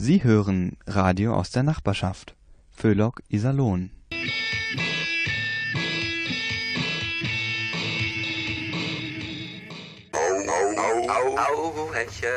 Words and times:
Sie 0.00 0.22
hören 0.22 0.76
Radio 0.86 1.34
aus 1.34 1.50
der 1.50 1.64
Nachbarschaft. 1.64 2.36
Föhlock 2.70 3.20
Iserlohn. 3.28 3.90
Auerchen. 11.36 12.28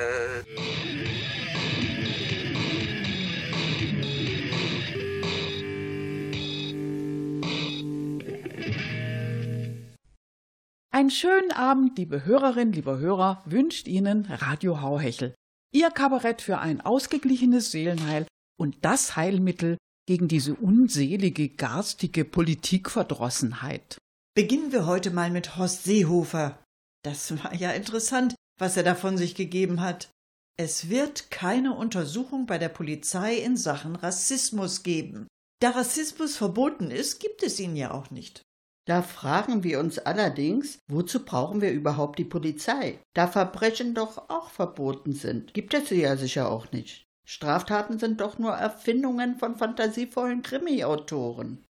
Einen 10.90 11.12
schönen 11.12 11.52
Abend, 11.52 11.96
liebe 12.00 12.26
Hörerinnen, 12.26 12.74
liebe 12.74 12.98
Hörer, 12.98 13.44
wünscht 13.46 13.88
Ihnen 13.88 14.26
Radio 14.26 14.82
Hauhechel. 14.82 15.36
Ihr 15.74 15.90
Kabarett 15.90 16.42
für 16.42 16.60
ein 16.60 16.82
ausgeglichenes 16.82 17.72
Seelenheil 17.72 18.28
und 18.60 18.76
das 18.82 19.16
Heilmittel 19.16 19.78
gegen 20.06 20.28
diese 20.28 20.56
unselige, 20.56 21.48
garstige 21.48 22.26
Politikverdrossenheit. 22.26 23.98
Beginnen 24.36 24.74
wir 24.74 24.86
heute 24.86 25.12
mal 25.12 25.30
mit 25.30 25.58
Horst 25.58 25.86
Seehofer. 25.86 26.62
Das 27.04 27.42
war 27.42 27.54
ja 27.56 27.72
interessant, 27.72 28.36
was 28.60 28.76
er 28.76 28.84
da 28.84 28.96
von 28.96 29.18
sich 29.18 29.34
gegeben 29.36 29.80
hat. 29.80 30.10
Es 30.58 30.90
wird 30.90 31.32
keine 31.32 31.74
Untersuchung 31.74 32.46
bei 32.46 32.58
der 32.58 32.70
Polizei 32.70 33.38
in 33.38 33.56
Sachen 33.56 33.96
Rassismus 33.96 34.84
geben. 34.84 35.28
Da 35.62 35.70
Rassismus 35.70 36.36
verboten 36.36 36.92
ist, 36.92 37.20
gibt 37.20 37.44
es 37.44 37.60
ihn 37.60 37.78
ja 37.78 37.92
auch 37.92 38.12
nicht. 38.12 38.42
Da 38.86 39.04
fragen 39.04 39.64
wir 39.64 39.80
uns 39.80 40.00
allerdings, 40.00 40.80
wozu 40.88 41.24
brauchen 41.24 41.62
wir 41.62 41.72
überhaupt 41.72 42.18
die 42.18 42.26
Polizei? 42.26 43.00
Da 43.14 43.28
Verbrechen 43.28 43.94
doch 43.94 44.30
auch 44.30 44.50
verboten 44.50 45.14
sind, 45.14 45.54
gibt 45.54 45.74
es 45.74 45.90
sie 45.90 46.02
ja 46.02 46.18
sicher 46.18 46.50
auch 46.50 46.72
nicht. 46.72 47.06
Straftaten 47.28 48.00
sind 48.00 48.22
doch 48.22 48.40
nur 48.40 48.54
Erfindungen 48.54 49.38
von 49.38 49.56
fantasievollen 49.56 50.42
Krimi-Autoren. 50.42 51.64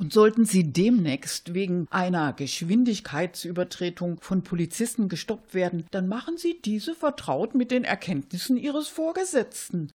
Und 0.00 0.12
sollten 0.12 0.44
Sie 0.44 0.72
demnächst 0.72 1.54
wegen 1.54 1.86
einer 1.90 2.32
Geschwindigkeitsübertretung 2.32 4.20
von 4.20 4.42
Polizisten 4.42 5.08
gestoppt 5.08 5.54
werden, 5.54 5.86
dann 5.90 6.08
machen 6.08 6.36
Sie 6.36 6.60
diese 6.64 6.94
vertraut 6.94 7.54
mit 7.54 7.70
den 7.70 7.84
Erkenntnissen 7.84 8.56
Ihres 8.56 8.88
Vorgesetzten. 8.88 9.90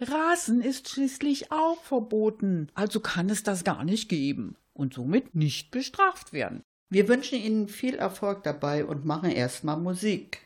Rasen 0.00 0.60
ist 0.60 0.88
schließlich 0.88 1.52
auch 1.52 1.80
verboten, 1.82 2.68
also 2.74 3.00
kann 3.00 3.30
es 3.30 3.42
das 3.42 3.62
gar 3.64 3.84
nicht 3.84 4.08
geben 4.08 4.56
und 4.74 4.92
somit 4.92 5.34
nicht 5.34 5.70
bestraft 5.70 6.32
werden. 6.32 6.62
Wir 6.90 7.08
wünschen 7.08 7.38
Ihnen 7.38 7.68
viel 7.68 7.94
Erfolg 7.94 8.42
dabei 8.42 8.84
und 8.84 9.04
machen 9.04 9.30
erstmal 9.30 9.78
Musik. 9.78 10.43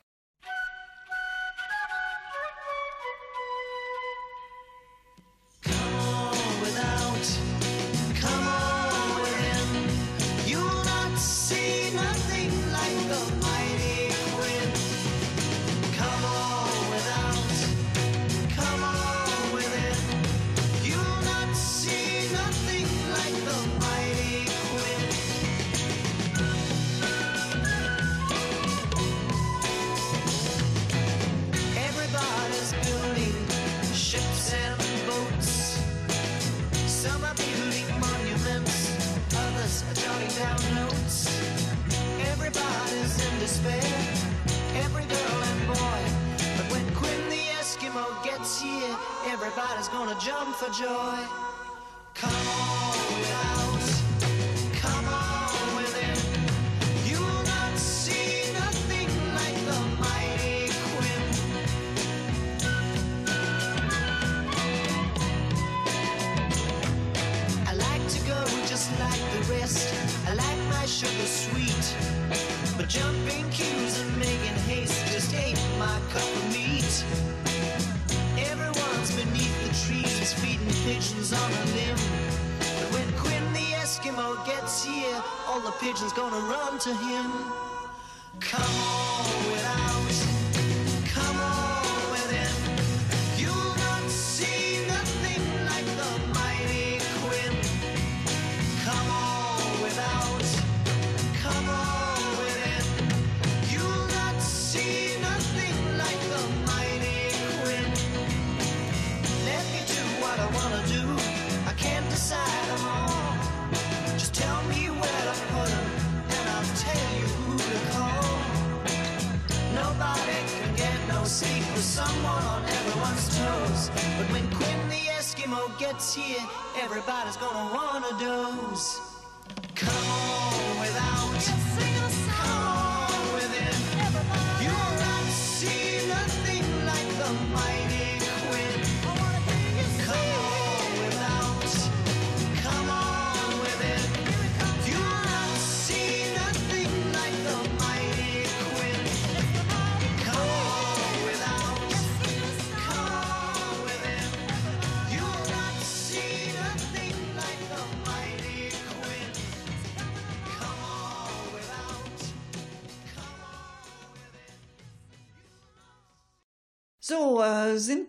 Everybody's 126.90 127.36
gonna 127.36 127.74
wanna 127.74 128.18
doze. 128.18 129.07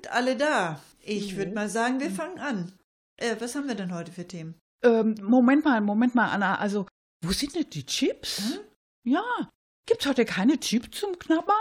Sind 0.09 0.16
alle 0.16 0.36
da? 0.36 0.81
Ich 1.02 1.34
Mhm. 1.34 1.38
würde 1.38 1.52
mal 1.53 1.70
sagen, 1.70 2.00
wir 2.00 2.11
fangen 2.11 2.40
an. 2.40 2.72
Äh, 3.17 3.35
was 3.40 3.56
haben 3.56 3.67
wir 3.67 3.76
denn 3.76 3.94
heute 3.94 4.11
für 4.11 4.28
Themen? 4.28 4.56
Ähm, 4.84 5.16
Moment 5.22 5.66
mal, 5.66 5.82
Moment 5.82 6.16
mal, 6.16 6.29
Anna. 6.29 6.58
Also, 6.58 6.88
wo 7.26 7.32
sind 7.32 7.56
denn 7.56 7.70
die 7.70 7.85
Chips? 7.85 8.59
Ja, 9.06 9.23
gibt's 9.85 10.06
heute 10.06 10.26
keine 10.26 10.59
Chips 10.59 11.00
zum 11.00 11.17
Knabbern? 11.20 11.56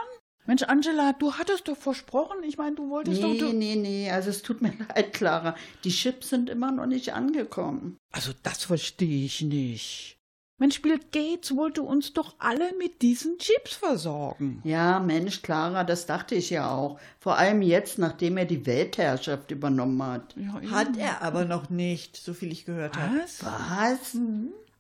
Mensch, 0.47 0.63
Angela, 0.63 1.13
du 1.13 1.35
hattest 1.35 1.69
doch 1.69 1.77
versprochen. 1.77 2.43
Ich 2.43 2.57
meine, 2.57 2.77
du 2.77 2.89
wolltest 2.89 3.21
Nee, 3.23 3.39
doch. 3.39 3.49
Du 3.49 3.53
nee, 3.53 3.77
nee, 3.77 4.11
also 4.11 4.31
es 4.31 4.43
tut 4.43 4.63
mir 4.63 4.73
leid, 4.89 5.13
Clara. 5.13 5.55
Die 5.85 5.91
Chips 5.91 6.31
sind 6.31 6.49
immer 6.49 6.71
noch 6.73 6.87
nicht 6.87 7.13
angekommen. 7.13 7.97
also, 8.13 8.33
das 8.43 8.65
verstehe 8.65 9.25
ich 9.27 9.43
nicht. 9.43 10.17
Mensch, 10.61 10.83
Bill 10.83 10.99
Gates 11.13 11.55
wollte 11.55 11.83
uns 11.83 12.13
doch 12.15 12.35
alle 12.41 12.77
mit 12.79 13.01
diesen 13.01 13.39
Chips 13.39 13.75
versorgen. 13.75 14.61
Ja, 14.65 14.99
Mensch, 14.99 15.43
Clara, 15.43 15.85
das 15.85 16.07
dachte 16.07 16.35
ich 16.35 16.51
ja 16.51 16.69
auch. 16.75 16.99
Vor 17.21 17.39
allem 17.39 17.63
jetzt, 17.63 17.99
nachdem 17.99 18.37
er 18.37 18.45
die 18.45 18.67
Weltherrschaft 18.67 19.53
übernommen 19.53 20.03
hat. 20.03 20.35
Ja, 20.37 20.61
Hat 20.71 20.97
er 20.97 21.23
aber 21.23 21.45
noch 21.45 21.71
nicht, 21.71 22.17
so 22.17 22.35
viel 22.35 22.51
ich 22.51 22.65
gehört 22.65 22.97
habe. 22.97 23.21
Was? 23.21 23.45
Was? 23.45 24.17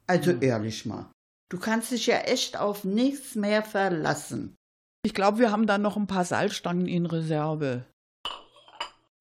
Also 0.09 0.33
ehrlich 0.33 0.85
mal. 0.85 1.13
Du 1.49 1.59
kannst 1.59 1.93
dich 1.93 2.07
ja 2.07 2.19
echt 2.19 2.57
auf 2.59 2.83
nichts 2.83 3.37
mehr 3.37 3.63
verlassen. 3.63 4.57
Ich 5.05 5.15
glaube, 5.15 5.39
wir 5.39 5.53
haben 5.53 5.69
da 5.69 5.79
noch 5.79 5.97
ein 5.97 6.09
paar 6.09 6.25
Salzstangen 6.25 6.87
in 6.87 7.07
Reserve. 7.07 7.85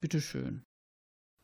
Bitteschön. 0.02 0.64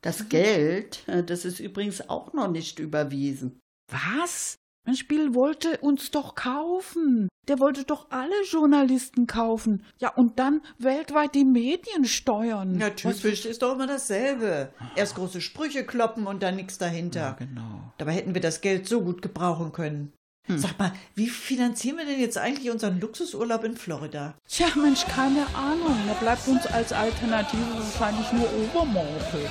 Das 0.02 0.28
Geld, 0.28 1.08
äh, 1.08 1.24
das 1.24 1.46
ist 1.46 1.60
übrigens 1.60 2.10
auch 2.10 2.34
noch 2.34 2.50
nicht 2.50 2.80
überwiesen. 2.80 3.60
Was? 3.92 4.56
Mensch, 4.86 5.08
Bill 5.08 5.34
wollte 5.34 5.78
uns 5.78 6.12
doch 6.12 6.36
kaufen. 6.36 7.30
Der 7.48 7.60
wollte 7.60 7.84
doch 7.84 8.08
alle 8.10 8.36
Journalisten 8.50 9.28
kaufen. 9.28 9.86
Ja, 9.98 10.10
und 10.10 10.40
dann 10.40 10.62
weltweit 10.78 11.36
die 11.36 11.46
Medien 11.46 12.06
steuern. 12.06 12.80
Ja, 12.80 12.90
typisch 12.90 13.46
ist 13.46 13.62
doch 13.62 13.76
immer 13.76 13.88
dasselbe. 13.88 14.74
Erst 14.96 15.16
große 15.16 15.42
Sprüche 15.42 15.86
kloppen 15.86 16.28
und 16.28 16.44
dann 16.44 16.56
nichts 16.56 16.78
dahinter. 16.78 17.20
Ja, 17.20 17.32
genau. 17.32 17.94
Dabei 17.98 18.14
hätten 18.14 18.34
wir 18.34 18.42
das 18.42 18.62
Geld 18.62 18.88
so 18.88 19.02
gut 19.02 19.22
gebrauchen 19.22 19.72
können. 19.72 20.14
Sag 20.46 20.78
mal, 20.78 20.92
wie 21.16 21.30
finanzieren 21.30 21.98
wir 21.98 22.06
denn 22.06 22.20
jetzt 22.20 22.38
eigentlich 22.38 22.70
unseren 22.70 23.00
Luxusurlaub 23.00 23.64
in 23.64 23.78
Florida? 23.78 24.34
Tja, 24.46 24.68
Mensch, 24.76 25.06
keine 25.06 25.48
Ahnung. 25.56 25.98
Da 26.06 26.14
bleibt 26.16 26.46
uns 26.50 26.68
als 26.68 26.92
Alternative 26.92 27.62
wahrscheinlich 27.76 28.30
nur 28.34 28.50
Obermorkel. 28.54 29.50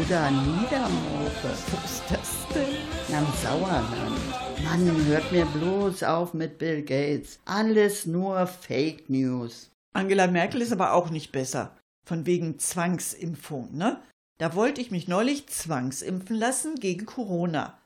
Oder 0.00 0.30
Niedermorpe. 0.32 1.48
Wo 1.68 1.84
ist 1.84 2.02
das 2.10 2.46
denn? 2.52 3.16
Am 3.16 3.26
Sauerland. 3.40 4.18
Mann, 4.64 5.06
hört 5.06 5.30
mir 5.30 5.44
bloß 5.46 6.02
auf 6.02 6.34
mit 6.34 6.58
Bill 6.58 6.82
Gates. 6.82 7.38
Alles 7.44 8.06
nur 8.06 8.48
Fake 8.48 9.08
News. 9.08 9.70
Angela 9.92 10.26
Merkel 10.26 10.60
ist 10.60 10.72
aber 10.72 10.92
auch 10.94 11.10
nicht 11.10 11.30
besser. 11.30 11.76
Von 12.04 12.26
wegen 12.26 12.58
Zwangsimpfung, 12.58 13.76
ne? 13.76 14.02
Da 14.38 14.56
wollte 14.56 14.80
ich 14.80 14.90
mich 14.90 15.06
neulich 15.06 15.46
zwangsimpfen 15.46 16.34
lassen 16.34 16.74
gegen 16.80 17.06
Corona. 17.06 17.78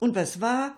Und 0.00 0.14
was 0.14 0.42
war? 0.42 0.76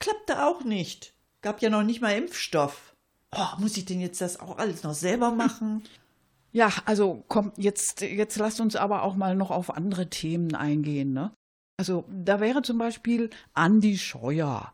Klappte 0.00 0.44
auch 0.46 0.64
nicht. 0.64 1.14
Gab 1.42 1.62
ja 1.62 1.70
noch 1.70 1.82
nicht 1.82 2.00
mal 2.00 2.16
Impfstoff. 2.16 2.94
Oh, 3.36 3.58
muss 3.58 3.76
ich 3.76 3.84
denn 3.84 4.00
jetzt 4.00 4.20
das 4.20 4.40
auch 4.40 4.58
alles 4.58 4.82
noch 4.82 4.94
selber 4.94 5.30
machen? 5.30 5.82
Ja, 6.50 6.72
also 6.86 7.24
komm, 7.28 7.52
jetzt, 7.58 8.00
jetzt 8.00 8.38
lasst 8.38 8.58
uns 8.60 8.74
aber 8.74 9.02
auch 9.02 9.14
mal 9.14 9.36
noch 9.36 9.50
auf 9.50 9.76
andere 9.76 10.08
Themen 10.08 10.54
eingehen, 10.54 11.12
ne? 11.12 11.30
Also, 11.78 12.04
da 12.08 12.40
wäre 12.40 12.62
zum 12.62 12.78
Beispiel 12.78 13.28
Andi 13.52 13.98
Scheuer. 13.98 14.72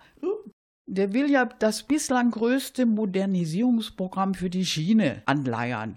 Der 0.87 1.13
will 1.13 1.31
ja 1.31 1.47
das 1.47 1.83
bislang 1.83 2.31
größte 2.31 2.87
Modernisierungsprogramm 2.87 4.35
für 4.35 4.51
die 4.51 4.65
Schiene 4.65 5.23
anleiern. 5.27 5.97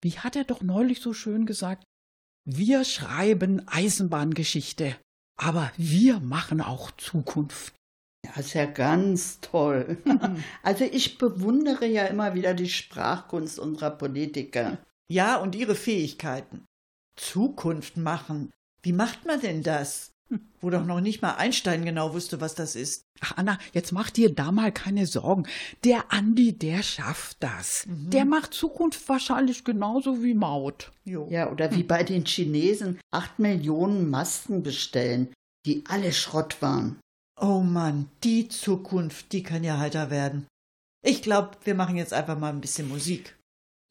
Wie 0.00 0.18
hat 0.18 0.34
er 0.34 0.44
doch 0.44 0.62
neulich 0.62 1.00
so 1.00 1.12
schön 1.12 1.44
gesagt? 1.44 1.84
Wir 2.44 2.84
schreiben 2.84 3.68
Eisenbahngeschichte, 3.68 4.96
aber 5.36 5.70
wir 5.76 6.18
machen 6.20 6.60
auch 6.60 6.90
Zukunft. 6.92 7.74
Ja, 8.24 8.40
ist 8.40 8.54
ja 8.54 8.66
ganz 8.66 9.40
toll. 9.40 9.98
Also 10.62 10.84
ich 10.84 11.18
bewundere 11.18 11.86
ja 11.86 12.04
immer 12.04 12.34
wieder 12.34 12.54
die 12.54 12.68
Sprachkunst 12.68 13.58
unserer 13.58 13.90
Politiker. 13.90 14.78
Ja, 15.08 15.36
und 15.36 15.54
ihre 15.54 15.74
Fähigkeiten. 15.74 16.64
Zukunft 17.16 17.96
machen. 17.96 18.50
Wie 18.82 18.92
macht 18.92 19.26
man 19.26 19.40
denn 19.40 19.62
das? 19.62 20.12
Wo 20.60 20.70
doch 20.70 20.86
noch 20.86 21.00
nicht 21.00 21.20
mal 21.20 21.34
Einstein 21.34 21.84
genau 21.84 22.14
wusste, 22.14 22.40
was 22.40 22.54
das 22.54 22.74
ist. 22.74 23.04
Ach, 23.20 23.36
Anna, 23.36 23.58
jetzt 23.72 23.92
mach 23.92 24.08
dir 24.10 24.34
da 24.34 24.50
mal 24.50 24.72
keine 24.72 25.06
Sorgen. 25.06 25.46
Der 25.84 26.10
Andi, 26.10 26.56
der 26.56 26.82
schafft 26.82 27.36
das. 27.40 27.84
Der 27.88 28.24
macht 28.24 28.54
Zukunft 28.54 29.06
wahrscheinlich 29.08 29.64
genauso 29.64 30.22
wie 30.22 30.34
Maut. 30.34 30.92
Jo. 31.04 31.28
Ja, 31.30 31.50
oder 31.50 31.74
wie 31.74 31.82
bei 31.82 32.02
den 32.02 32.24
Chinesen 32.24 32.98
acht 33.10 33.38
Millionen 33.38 34.08
Masken 34.08 34.62
bestellen, 34.62 35.32
die 35.66 35.84
alle 35.86 36.12
Schrott 36.12 36.62
waren. 36.62 36.98
Oh 37.44 37.58
Mann, 37.58 38.08
die 38.22 38.46
Zukunft, 38.46 39.32
die 39.32 39.42
kann 39.42 39.64
ja 39.64 39.76
heiter 39.76 40.10
werden. 40.10 40.46
Ich 41.04 41.22
glaube, 41.22 41.50
wir 41.64 41.74
machen 41.74 41.96
jetzt 41.96 42.12
einfach 42.12 42.38
mal 42.38 42.50
ein 42.50 42.60
bisschen 42.60 42.88
Musik. 42.88 43.36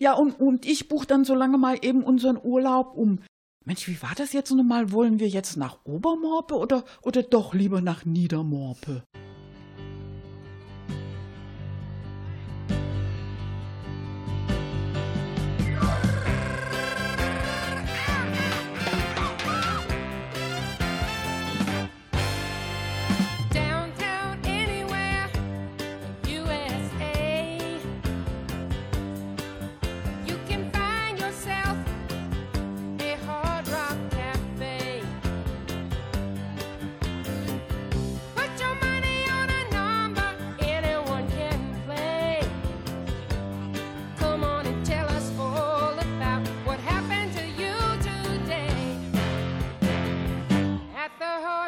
Ja, 0.01 0.13
und, 0.13 0.39
und 0.39 0.65
ich 0.65 0.87
buch 0.87 1.03
dann 1.03 1.25
so 1.25 1.35
lange 1.35 1.57
mal 1.57 1.77
eben 1.81 2.01
unseren 2.01 2.39
Urlaub 2.41 2.95
um. 2.95 3.19
Mensch, 3.65 3.89
wie 3.89 4.01
war 4.01 4.13
das 4.15 4.31
jetzt 4.31 4.51
nochmal? 4.51 4.93
Wollen 4.93 5.19
wir 5.19 5.27
jetzt 5.27 5.57
nach 5.57 5.79
Obermorpe 5.83 6.55
oder, 6.55 6.85
oder 7.01 7.23
doch 7.23 7.53
lieber 7.53 7.81
nach 7.81 8.05
Niedermorpe? 8.05 9.03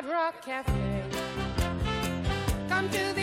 Rock 0.09 0.41
Cafe. 0.41 1.03
Come 2.67 2.89
to 2.89 3.13
the 3.13 3.22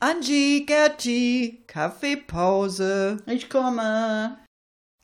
Angie, 0.00 0.64
Gerti, 0.64 1.64
Kaffeepause. 1.66 3.16
Ich 3.26 3.50
komme. 3.50 4.38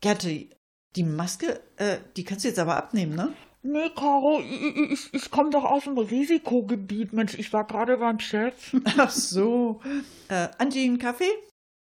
Gerti, 0.00 0.50
die 0.94 1.02
Maske, 1.02 1.60
äh, 1.76 1.96
die 2.16 2.22
kannst 2.22 2.44
du 2.44 2.48
jetzt 2.48 2.60
aber 2.60 2.76
abnehmen, 2.76 3.16
ne? 3.16 3.32
Nee, 3.62 3.90
Caro, 3.96 4.40
ich, 4.40 4.76
ich, 4.92 5.14
ich 5.14 5.30
komme 5.32 5.50
doch 5.50 5.64
aus 5.64 5.84
dem 5.84 5.98
Risikogebiet, 5.98 7.12
Mensch. 7.12 7.34
Ich 7.36 7.52
war 7.52 7.66
gerade 7.66 7.96
beim 7.96 8.20
Chef. 8.20 8.76
Ach 8.96 9.10
so. 9.10 9.80
Äh, 10.28 10.48
Angie, 10.58 10.84
einen 10.84 10.98
Kaffee? 10.98 11.30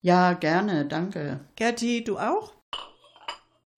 Ja, 0.01 0.34
gerne, 0.34 0.86
danke. 0.88 1.41
Gerti, 1.55 2.03
du 2.03 2.17
auch? 2.17 2.53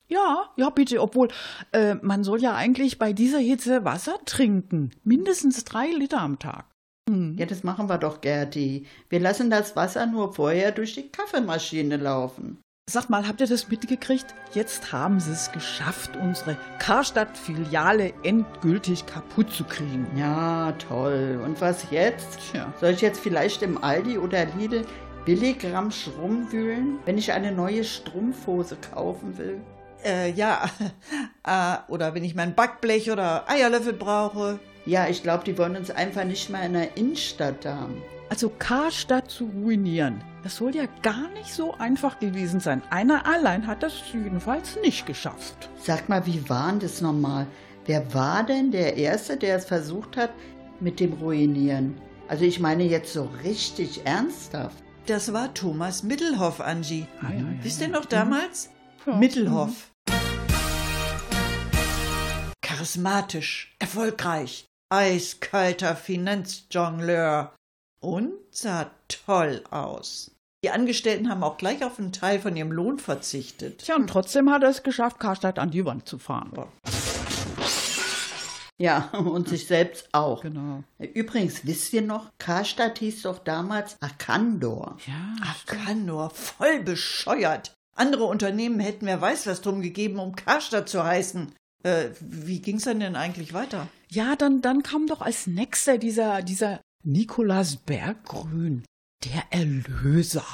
Ja, 0.08 0.50
ja, 0.56 0.70
bitte, 0.70 1.02
obwohl 1.02 1.28
äh, 1.74 1.96
man 1.96 2.24
soll 2.24 2.42
ja 2.42 2.56
eigentlich 2.56 3.00
bei 3.00 3.12
dieser 3.12 3.40
Hitze 3.40 3.84
Wasser 3.84 4.18
trinken. 4.26 4.92
Mindestens 5.04 5.66
drei 5.66 5.88
Liter 5.88 6.22
am 6.22 6.40
Tag. 6.40 6.66
Hm. 7.10 7.36
Ja, 7.38 7.46
das 7.46 7.64
machen 7.64 7.88
wir 7.88 7.98
doch, 8.00 8.22
Gerti. 8.22 8.86
Wir 9.10 9.20
lassen 9.20 9.50
das 9.50 9.76
Wasser 9.76 10.08
nur 10.08 10.34
vorher 10.34 10.72
durch 10.72 10.96
die 10.96 11.10
Kaffeemaschine 11.10 11.98
laufen. 11.98 12.58
Sag 12.88 13.10
mal, 13.10 13.28
habt 13.28 13.42
ihr 13.42 13.48
das 13.48 13.68
mitgekriegt? 13.68 14.28
Jetzt 14.54 14.92
haben 14.92 15.20
sie 15.20 15.32
es 15.32 15.52
geschafft, 15.52 16.16
unsere 16.18 16.56
Karstadt-Filiale 16.78 18.14
endgültig 18.22 19.08
kaputt 19.08 19.52
zu 19.52 19.64
kriegen. 19.64 20.08
Ja, 20.16 20.72
toll. 20.74 21.42
Und 21.44 21.60
was 21.62 21.90
jetzt? 21.90 22.40
Tja. 22.52 22.72
Soll 22.80 22.92
ich 22.92 23.02
jetzt 23.02 23.20
vielleicht 23.20 23.64
im 23.64 23.84
Aldi 23.84 24.20
oder 24.20 24.46
Lidl 24.58 24.86
Billigramm 25.26 25.90
rumwühlen, 26.22 27.00
wenn 27.06 27.18
ich 27.18 27.32
eine 27.32 27.52
neue 27.52 27.84
Strumpfhose 27.84 28.78
kaufen 28.94 29.36
will? 29.40 29.60
Äh, 30.04 30.32
ja. 30.34 30.70
äh, 31.44 31.92
oder 31.92 32.14
wenn 32.14 32.24
ich 32.24 32.36
mein 32.36 32.54
Backblech 32.54 33.10
oder 33.10 33.50
Eierlöffel 33.50 33.94
brauche. 33.94 34.60
Ja, 34.86 35.08
ich 35.08 35.24
glaube, 35.24 35.44
die 35.44 35.58
wollen 35.58 35.76
uns 35.76 35.90
einfach 35.90 36.26
nicht 36.26 36.52
mal 36.52 36.64
in 36.64 36.74
der 36.74 36.96
Innenstadt 36.96 37.66
haben. 37.66 38.04
Also 38.30 38.50
Karstadt 38.50 39.32
zu 39.32 39.46
ruinieren, 39.46 40.24
das 40.44 40.58
soll 40.58 40.76
ja 40.76 40.86
gar 41.02 41.28
nicht 41.30 41.52
so 41.52 41.74
einfach 41.74 42.20
gewesen 42.20 42.60
sein. 42.60 42.84
Einer 42.92 43.26
allein 43.26 43.66
hat 43.66 43.82
das 43.82 43.94
jedenfalls 44.14 44.78
nicht 44.82 45.08
geschafft. 45.08 45.70
Sag 45.82 46.08
mal, 46.08 46.26
wie 46.28 46.48
war 46.50 46.70
denn 46.70 46.80
das 46.80 47.02
nochmal? 47.02 47.48
Wer 47.86 48.14
war 48.14 48.44
denn 48.44 48.72
der 48.72 48.96
Erste, 48.98 49.38
der 49.38 49.56
es 49.56 49.66
versucht 49.66 50.18
hat 50.18 50.32
mit 50.80 51.00
dem 51.00 51.14
Ruinieren? 51.14 51.96
Also 52.28 52.46
ich 52.46 52.60
meine 52.60 52.84
jetzt 52.84 53.14
so 53.14 53.30
richtig 53.44 54.06
ernsthaft. 54.06 54.84
Das 55.08 55.34
war 55.34 55.54
Thomas 55.54 56.04
Mittelhoff, 56.04 56.62
Angie. 56.62 57.08
Ah, 57.22 57.32
ja, 57.32 57.40
ja, 57.40 57.46
Wisst 57.62 57.82
ihr 57.82 57.88
noch 57.88 58.06
damals? 58.06 58.70
Ja. 59.06 59.16
Mittelhoff. 59.16 59.92
Charismatisch, 62.62 63.76
erfolgreich, 63.80 64.66
eiskalter 64.90 65.96
Finanzjongleur 65.96 67.54
und 68.00 68.34
sah 68.52 68.92
toll 69.08 69.64
aus. 69.72 70.32
Die 70.64 70.72
Angestellten 70.72 71.30
haben 71.30 71.44
auch 71.44 71.58
gleich 71.58 71.84
auf 71.84 72.00
einen 72.00 72.12
Teil 72.12 72.40
von 72.40 72.56
ihrem 72.56 72.72
Lohn 72.72 72.98
verzichtet. 72.98 73.84
Tja, 73.84 73.96
und 73.96 74.08
trotzdem 74.08 74.50
hat 74.50 74.64
er 74.64 74.70
es 74.70 74.84
geschafft, 74.84 75.20
Karstadt 75.20 75.60
an 75.60 75.72
die 75.72 75.86
Wand 75.86 76.08
zu 76.08 76.18
fahren. 76.18 76.52
Ja, 78.78 79.10
und 79.14 79.48
sich 79.48 79.68
selbst 79.68 80.10
auch. 80.12 80.42
Genau. 80.42 80.84
Übrigens, 80.98 81.66
wisst 81.66 81.94
ihr 81.94 82.02
noch, 82.02 82.32
Karstadt 82.40 83.00
hieß 83.00 83.22
doch 83.22 83.40
damals 83.40 84.02
Arkandor. 84.02 84.98
Ja, 85.06 85.94
nur, 85.94 86.30
voll 86.32 86.80
bescheuert. 86.82 87.74
Andere 87.96 88.26
Unternehmen 88.26 88.80
hätten 88.80 89.06
wer 89.06 89.22
weiß 89.22 89.48
was 89.48 89.62
drum 89.62 89.82
gegeben, 89.82 90.20
um 90.20 90.36
Karstadt 90.36 90.90
zu 90.90 91.04
heißen. 91.04 91.54
Äh, 91.86 92.10
wie 92.20 92.62
ging's 92.62 92.86
denn 92.86 93.00
denn 93.00 93.16
eigentlich 93.16 93.54
weiter? 93.54 93.88
ja 94.10 94.36
dann, 94.36 94.62
dann 94.62 94.82
kam 94.82 95.08
doch 95.08 95.22
als 95.22 95.46
nächster 95.46 95.98
dieser, 95.98 96.42
dieser 96.42 96.82
Nikolaus 97.04 97.76
Berggrün, 97.76 98.84
der 99.24 99.44
Erlöser. 99.52 100.46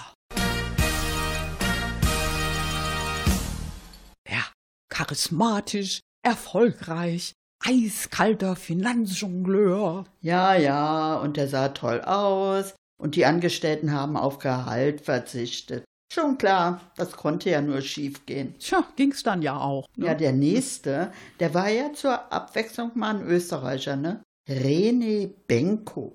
Ja, 4.28 4.52
charismatisch, 4.90 6.02
erfolgreich, 6.22 7.34
eiskalter 7.64 8.58
Finanzjongleur. 8.58 10.06
Ja, 10.22 10.56
ja, 10.56 11.16
und 11.16 11.38
der 11.38 11.48
sah 11.48 11.70
toll 11.70 12.02
aus. 12.02 12.74
Und 13.00 13.16
die 13.16 13.26
Angestellten 13.26 13.94
haben 13.94 14.18
auf 14.18 14.40
Gehalt 14.40 15.02
verzichtet. 15.02 15.84
Schon 16.14 16.38
klar, 16.38 16.82
das 16.98 17.14
konnte 17.14 17.50
ja 17.50 17.62
nur 17.62 17.80
schief 17.80 18.26
gehen. 18.26 18.60
Tja, 18.60 18.84
ging's 18.98 19.24
dann 19.24 19.42
ja 19.42 19.58
auch. 19.58 19.88
Ne? 19.96 20.08
Ja, 20.08 20.14
der 20.14 20.34
nächste, 20.34 21.14
der 21.40 21.54
war 21.54 21.70
ja 21.70 21.94
zur 21.94 22.34
Abwechslung 22.34 22.92
mal 22.96 23.16
ein 23.16 23.26
Österreicher, 23.26 23.96
ne? 23.96 24.22
René 24.46 25.32
Benko. 25.48 26.14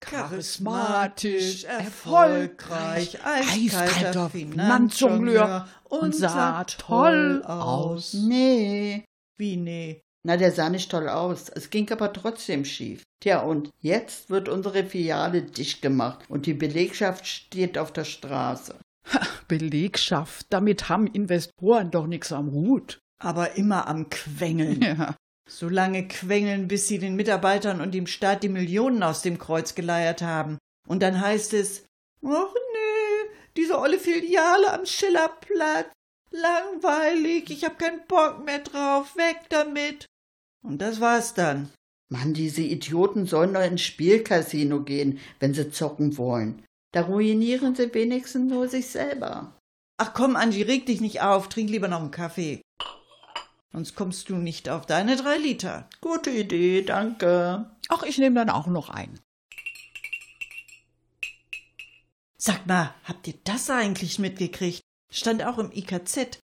charismatisch, 0.00 1.64
erfolgreich, 1.64 3.18
eiskalter 3.24 4.28
Finanzjongleur 4.28 5.66
und 5.84 6.14
sah 6.14 6.64
toll 6.64 7.42
aus. 7.46 8.12
Nee. 8.12 9.06
Wie 9.38 9.56
nee? 9.56 10.03
Na, 10.26 10.38
der 10.38 10.52
sah 10.52 10.70
nicht 10.70 10.90
toll 10.90 11.08
aus. 11.08 11.50
Es 11.50 11.68
ging 11.68 11.90
aber 11.92 12.12
trotzdem 12.12 12.64
schief. 12.64 13.02
Tja, 13.20 13.40
und 13.40 13.70
jetzt 13.80 14.30
wird 14.30 14.48
unsere 14.48 14.84
Filiale 14.84 15.42
dicht 15.42 15.82
gemacht 15.82 16.24
und 16.28 16.46
die 16.46 16.54
Belegschaft 16.54 17.26
steht 17.26 17.76
auf 17.76 17.92
der 17.92 18.04
Straße. 18.04 18.78
Belegschaft, 19.48 20.46
damit 20.48 20.88
haben 20.88 21.06
Investoren 21.06 21.90
doch 21.90 22.06
nichts 22.06 22.32
am 22.32 22.52
Hut. 22.52 23.00
Aber 23.18 23.56
immer 23.56 23.86
am 23.86 24.08
Quengeln. 24.08 24.80
Ja. 24.82 25.14
So 25.46 25.68
lange 25.68 26.08
quengeln, 26.08 26.68
bis 26.68 26.88
sie 26.88 26.98
den 26.98 27.16
Mitarbeitern 27.16 27.82
und 27.82 27.92
dem 27.92 28.06
Staat 28.06 28.42
die 28.42 28.48
Millionen 28.48 29.02
aus 29.02 29.20
dem 29.20 29.38
Kreuz 29.38 29.74
geleiert 29.74 30.22
haben. 30.22 30.56
Und 30.88 31.02
dann 31.02 31.20
heißt 31.20 31.52
es, 31.52 31.84
ach 32.24 32.54
nee, 32.54 33.30
diese 33.56 33.78
olle 33.78 33.98
Filiale 33.98 34.72
am 34.72 34.86
Schillerplatz. 34.86 35.88
Langweilig, 36.30 37.50
ich 37.50 37.64
hab 37.64 37.78
keinen 37.78 38.06
Bock 38.08 38.44
mehr 38.44 38.60
drauf, 38.60 39.16
weg 39.16 39.42
damit. 39.50 40.06
Und 40.64 40.78
das 40.78 41.00
war's 41.00 41.34
dann. 41.34 41.70
Mann, 42.08 42.34
diese 42.34 42.62
Idioten 42.62 43.26
sollen 43.26 43.54
doch 43.54 43.62
ins 43.62 43.82
Spielcasino 43.82 44.82
gehen, 44.82 45.18
wenn 45.38 45.54
sie 45.54 45.70
zocken 45.70 46.16
wollen. 46.16 46.64
Da 46.92 47.02
ruinieren 47.02 47.74
sie 47.74 47.92
wenigstens 47.92 48.50
nur 48.50 48.68
sich 48.68 48.86
selber. 48.88 49.56
Ach 49.98 50.14
komm, 50.14 50.36
Angie, 50.36 50.62
reg 50.62 50.86
dich 50.86 51.00
nicht 51.00 51.22
auf, 51.22 51.48
trink 51.48 51.70
lieber 51.70 51.88
noch 51.88 52.00
einen 52.00 52.10
Kaffee. 52.10 52.60
Sonst 53.72 53.94
kommst 53.96 54.28
du 54.28 54.36
nicht 54.36 54.68
auf 54.68 54.86
deine 54.86 55.16
drei 55.16 55.36
Liter. 55.36 55.88
Gute 56.00 56.30
Idee, 56.30 56.82
danke. 56.82 57.70
Ach, 57.88 58.02
ich 58.04 58.18
nehme 58.18 58.36
dann 58.36 58.50
auch 58.50 58.66
noch 58.66 58.88
ein. 58.88 59.18
Sag 62.36 62.66
mal, 62.66 62.94
habt 63.04 63.26
ihr 63.26 63.34
das 63.44 63.70
eigentlich 63.70 64.18
mitgekriegt? 64.18 64.80
Stand 65.10 65.44
auch 65.44 65.58
im 65.58 65.72
IKZ. 65.72 66.38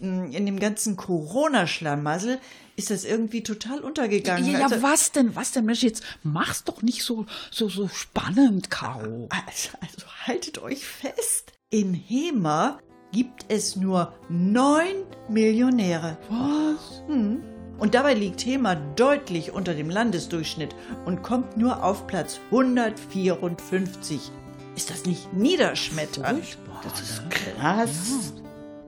In 0.00 0.46
dem 0.46 0.58
ganzen 0.58 0.96
Corona-Schlamassel 0.96 2.38
ist 2.76 2.90
das 2.90 3.04
irgendwie 3.04 3.42
total 3.42 3.80
untergegangen. 3.80 4.46
Ja, 4.50 4.58
ja, 4.60 4.64
Also- 4.64 4.82
was 4.82 5.12
denn, 5.12 5.36
was 5.36 5.52
denn, 5.52 5.66
Mensch, 5.66 5.82
jetzt 5.82 6.02
mach's 6.22 6.64
doch 6.64 6.80
nicht 6.82 7.02
so, 7.02 7.26
so, 7.50 7.68
so 7.68 7.88
spannend, 7.88 8.70
Caro. 8.70 9.28
Also, 9.30 9.68
also 9.80 10.06
haltet 10.26 10.62
euch 10.62 10.86
fest. 10.86 11.52
In 11.68 11.92
Hema 11.92 12.78
gibt 13.12 13.44
es 13.48 13.76
nur 13.76 14.14
neun 14.28 15.04
Millionäre. 15.28 16.16
Was? 16.30 17.02
Hm. 17.06 17.42
Und 17.78 17.94
dabei 17.94 18.14
liegt 18.14 18.44
Hema 18.44 18.74
deutlich 18.74 19.52
unter 19.52 19.74
dem 19.74 19.90
Landesdurchschnitt 19.90 20.74
und 21.06 21.22
kommt 21.22 21.56
nur 21.56 21.82
auf 21.84 22.06
Platz 22.06 22.38
154. 22.50 24.30
Ist 24.76 24.90
das 24.90 25.04
nicht 25.06 25.32
niederschmetternd? 25.32 26.58
Das 26.82 27.00
ist 27.00 27.22
krass. 27.30 28.32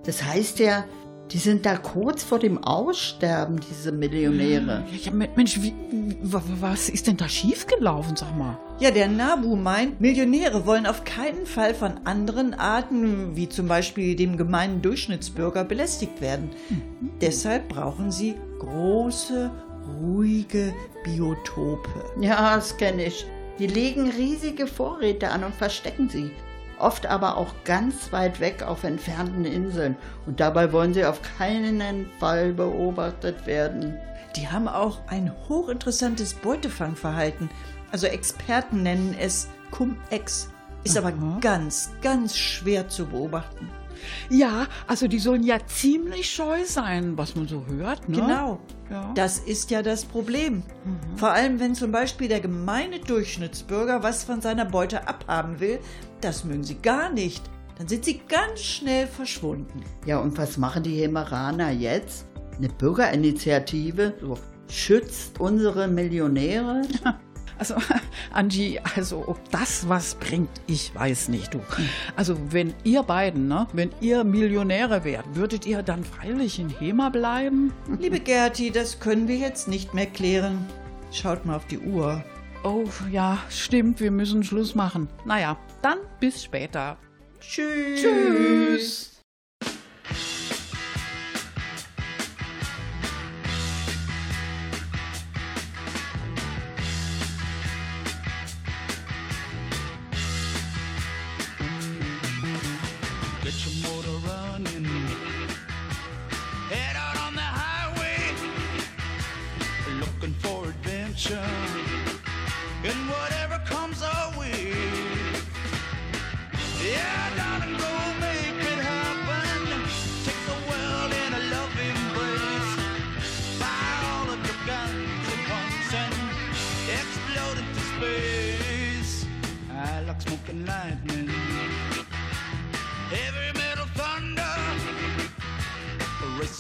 Das 0.05 0.23
heißt 0.23 0.59
ja, 0.59 0.85
die 1.33 1.39
sind 1.39 1.65
da 1.65 1.77
kurz 1.77 2.23
vor 2.23 2.39
dem 2.39 2.63
Aussterben, 2.63 3.59
diese 3.71 3.91
Millionäre. 3.93 4.85
Ja, 4.93 5.11
ja, 5.11 5.27
Mensch, 5.37 5.61
wie, 5.63 5.73
wa- 6.23 6.43
wa- 6.47 6.57
was 6.73 6.89
ist 6.89 7.07
denn 7.07 7.17
da 7.17 7.29
schiefgelaufen, 7.29 8.17
sag 8.17 8.37
mal? 8.37 8.59
Ja, 8.81 8.91
der 8.91 9.09
Nabu 9.09 9.57
meint, 9.57 10.01
Millionäre 10.01 10.67
wollen 10.67 10.87
auf 10.87 11.05
keinen 11.05 11.47
Fall 11.47 11.75
von 11.75 11.93
anderen 12.05 12.53
Arten, 12.55 13.37
wie 13.37 13.49
zum 13.49 13.69
Beispiel 13.69 14.15
dem 14.17 14.37
gemeinen 14.37 14.83
Durchschnittsbürger, 14.83 15.65
belästigt 15.65 16.21
werden. 16.21 16.51
Deshalb 17.21 17.69
brauchen 17.69 18.11
sie 18.11 18.35
große, 18.59 19.51
ruhige 20.01 20.75
Biotope. 21.05 21.89
Ja, 22.21 22.57
das 22.57 22.77
kenne 22.77 23.07
ich. 23.07 23.25
Die 23.59 23.67
legen 23.67 24.11
riesige 24.11 24.67
Vorräte 24.67 25.31
an 25.31 25.45
und 25.45 25.55
verstecken 25.55 26.09
sie. 26.09 26.31
Oft 26.83 27.07
aber 27.07 27.37
auch 27.37 27.55
ganz 27.65 28.13
weit 28.13 28.41
weg 28.41 28.65
auf 28.65 28.83
entfernten 28.83 29.45
Inseln. 29.45 29.95
Und 30.27 30.41
dabei 30.41 30.73
wollen 30.73 30.93
sie 30.93 31.05
auf 31.05 31.21
keinen 31.39 32.11
Fall 32.19 32.53
beobachtet 32.53 33.47
werden. 33.47 33.97
Die 34.35 34.49
haben 34.49 34.67
auch 34.67 34.99
ein 35.07 35.33
hochinteressantes 35.49 36.35
Beutefangverhalten. 36.35 37.51
Also 37.93 38.09
Experten 38.09 38.83
nennen 38.83 39.15
es 39.17 39.47
Cum-Ex. 39.71 40.51
Ist 40.83 40.99
aber 40.99 41.13
ganz, 41.41 41.93
ganz 42.03 42.37
schwer 42.37 42.89
zu 42.89 43.07
beobachten. 43.07 43.71
Ja, 44.31 44.67
also 44.87 45.09
die 45.09 45.19
sollen 45.19 45.43
ja 45.43 45.59
ziemlich 45.67 46.31
scheu 46.31 46.65
sein, 46.65 47.17
was 47.17 47.35
man 47.35 47.49
so 47.49 47.65
hört, 47.67 48.09
ne? 48.09 48.17
Genau. 48.17 48.61
Ja. 48.91 49.13
Das 49.15 49.39
ist 49.39 49.71
ja 49.71 49.83
das 49.83 50.05
Problem. 50.05 50.63
Vor 51.17 51.31
allem, 51.31 51.61
wenn 51.61 51.75
zum 51.75 51.93
Beispiel 51.93 52.29
der 52.29 52.41
gemeine 52.41 52.99
Durchschnittsbürger 53.01 54.03
was 54.03 54.25
von 54.25 54.41
seiner 54.41 54.65
Beute 54.65 55.09
abhaben 55.09 55.61
will, 55.61 55.79
das 56.21 56.45
mögen 56.45 56.65
sie 56.65 56.77
gar 56.77 57.11
nicht. 57.11 57.43
Dann 57.79 57.89
sind 57.89 58.05
sie 58.05 58.21
ganz 58.29 58.61
schnell 58.61 59.07
verschwunden. 59.07 59.83
Ja, 60.07 60.19
und 60.19 60.37
was 60.37 60.57
machen 60.59 60.83
die 60.83 61.01
Hemeraner 61.01 61.71
jetzt? 61.71 62.27
Eine 62.57 62.69
Bürgerinitiative? 62.69 64.15
So, 64.21 64.39
schützt 64.69 65.41
unsere 65.41 65.89
Millionäre? 65.89 66.83
Also, 67.59 67.75
Angie, 68.33 68.81
also 68.97 69.25
ob 69.27 69.51
das 69.51 69.89
was 69.89 70.15
bringt, 70.17 70.51
ich 70.67 70.95
weiß 70.95 71.29
nicht, 71.29 71.55
du. 71.55 71.61
Also, 72.17 72.37
wenn 72.51 72.75
ihr 72.85 73.03
beiden, 73.03 73.49
ne, 73.49 73.67
wenn 73.73 73.91
ihr 74.01 74.25
Millionäre 74.25 75.05
wärt, 75.05 75.25
würdet 75.35 75.67
ihr 75.67 75.83
dann 75.83 76.05
freilich 76.05 76.59
in 76.59 76.69
Hema 76.69 77.09
bleiben? 77.09 77.73
Liebe 77.99 78.21
Gerti, 78.21 78.71
das 78.71 79.01
können 79.01 79.29
wir 79.29 79.37
jetzt 79.37 79.69
nicht 79.69 79.95
mehr 79.95 80.07
klären. 80.07 80.67
Schaut 81.11 81.45
mal 81.45 81.57
auf 81.57 81.67
die 81.67 81.79
Uhr. 81.79 82.25
Oh, 82.65 82.85
ja, 83.11 83.39
stimmt, 83.51 84.01
wir 84.01 84.11
müssen 84.11 84.45
Schluss 84.45 84.75
machen. 84.75 85.09
Naja, 85.25 85.59
dann 85.83 85.99
bis 86.21 86.43
später. 86.45 86.97
Tschüss. 87.41 88.01
Tschüss. 88.01 89.12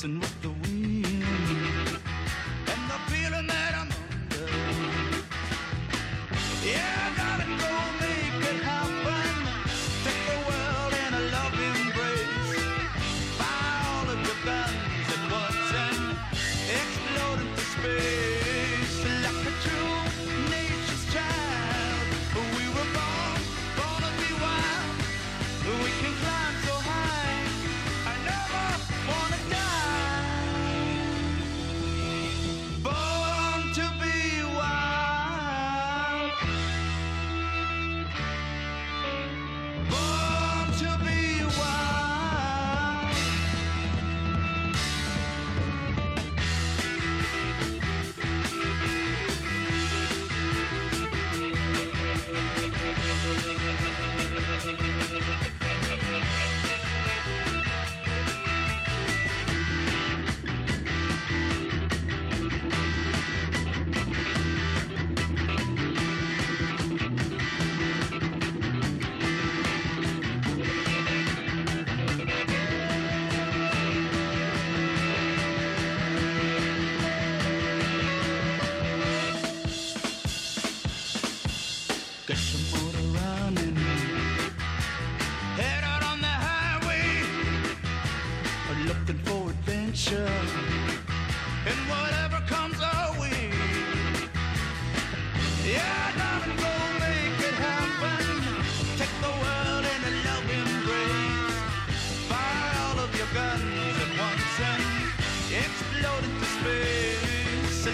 And. 0.05 0.41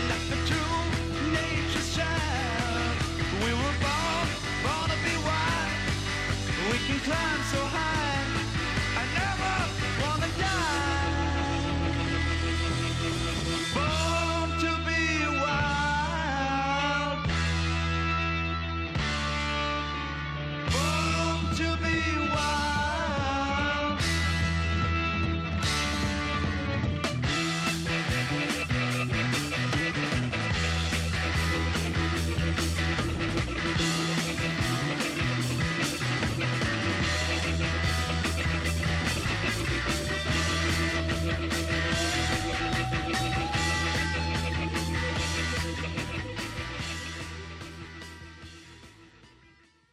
nothing, 0.07 0.31
nothing. 0.31 0.38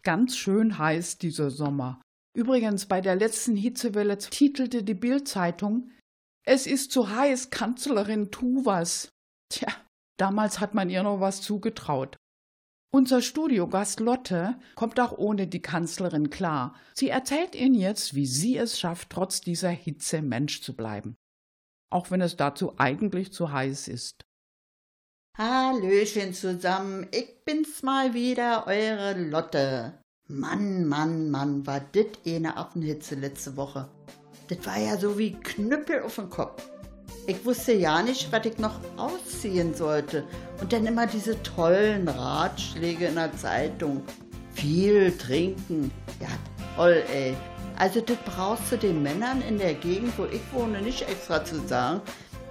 Ganz 0.06 0.38
schön 0.38 0.78
heiß 0.78 1.18
dieser 1.18 1.50
Sommer. 1.50 2.00
Übrigens, 2.38 2.86
bei 2.86 3.02
der 3.02 3.16
letzten 3.16 3.56
Hitzewelle 3.56 4.20
titelte 4.20 4.84
die 4.84 4.94
Bild-Zeitung: 4.94 5.90
Es 6.46 6.68
ist 6.68 6.92
zu 6.92 7.10
heiß, 7.10 7.50
Kanzlerin, 7.50 8.30
tu 8.30 8.66
was. 8.66 9.10
Tja, 9.50 9.68
damals 10.18 10.60
hat 10.60 10.76
man 10.76 10.92
ihr 10.92 11.02
noch 11.02 11.22
was 11.22 11.42
zugetraut. 11.42 12.18
Unser 12.94 13.24
Studiogast 13.24 14.00
Lotte 14.00 14.60
kommt 14.76 15.00
auch 15.00 15.18
ohne 15.18 15.48
die 15.48 15.62
Kanzlerin 15.62 16.30
klar. 16.30 16.76
Sie 16.94 17.10
erzählt 17.10 17.56
Ihnen 17.56 17.76
jetzt, 17.76 18.14
wie 18.14 18.28
sie 18.28 18.58
es 18.58 18.80
schafft, 18.80 19.10
trotz 19.10 19.42
dieser 19.42 19.72
Hitze 19.72 20.22
Mensch 20.22 20.62
zu 20.62 20.76
bleiben. 20.76 21.16
Auch 21.92 22.12
wenn 22.12 22.22
es 22.22 22.38
dazu 22.38 22.78
eigentlich 22.78 23.34
zu 23.34 23.52
heiß 23.52 23.88
ist. 23.88 24.25
Hallöchen 25.38 26.34
zusammen, 26.34 27.08
ich 27.12 27.44
bin's 27.44 27.84
mal 27.84 28.14
wieder, 28.14 28.68
eure 28.68 29.20
Lotte. 29.20 29.92
Mann, 30.30 30.88
Mann, 30.88 31.30
Mann, 31.30 31.68
war 31.68 31.82
dit 31.82 32.20
eine 32.26 32.56
Affenhitze 32.56 33.16
letzte 33.16 33.58
Woche. 33.58 33.90
Das 34.48 34.66
war 34.66 34.80
ja 34.80 34.96
so 34.96 35.18
wie 35.18 35.34
Knüppel 35.34 36.04
auf 36.04 36.16
den 36.16 36.30
Kopf. 36.30 36.64
Ich 37.28 37.44
wusste 37.44 37.74
ja 37.74 38.02
nicht, 38.02 38.32
was 38.32 38.46
ich 38.46 38.58
noch 38.60 38.80
ausziehen 38.96 39.74
sollte. 39.74 40.24
Und 40.62 40.72
dann 40.72 40.86
immer 40.86 41.06
diese 41.06 41.44
tollen 41.44 42.08
Ratschläge 42.08 43.08
in 43.08 43.16
der 43.16 43.36
Zeitung. 43.36 44.04
Viel 44.54 45.12
trinken. 45.18 45.92
Ja, 46.22 46.30
toll, 46.78 47.04
ey. 47.14 47.36
Also 47.78 48.00
das 48.00 48.18
brauchst 48.24 48.72
du 48.72 48.78
den 48.78 49.04
Männern 49.04 49.42
in 49.42 49.58
der 49.58 49.74
Gegend, 49.74 50.18
wo 50.18 50.24
ich 50.24 50.42
wohne, 50.54 50.82
nicht 50.82 51.02
extra 51.10 51.44
zu 51.44 51.60
sagen. 51.68 52.00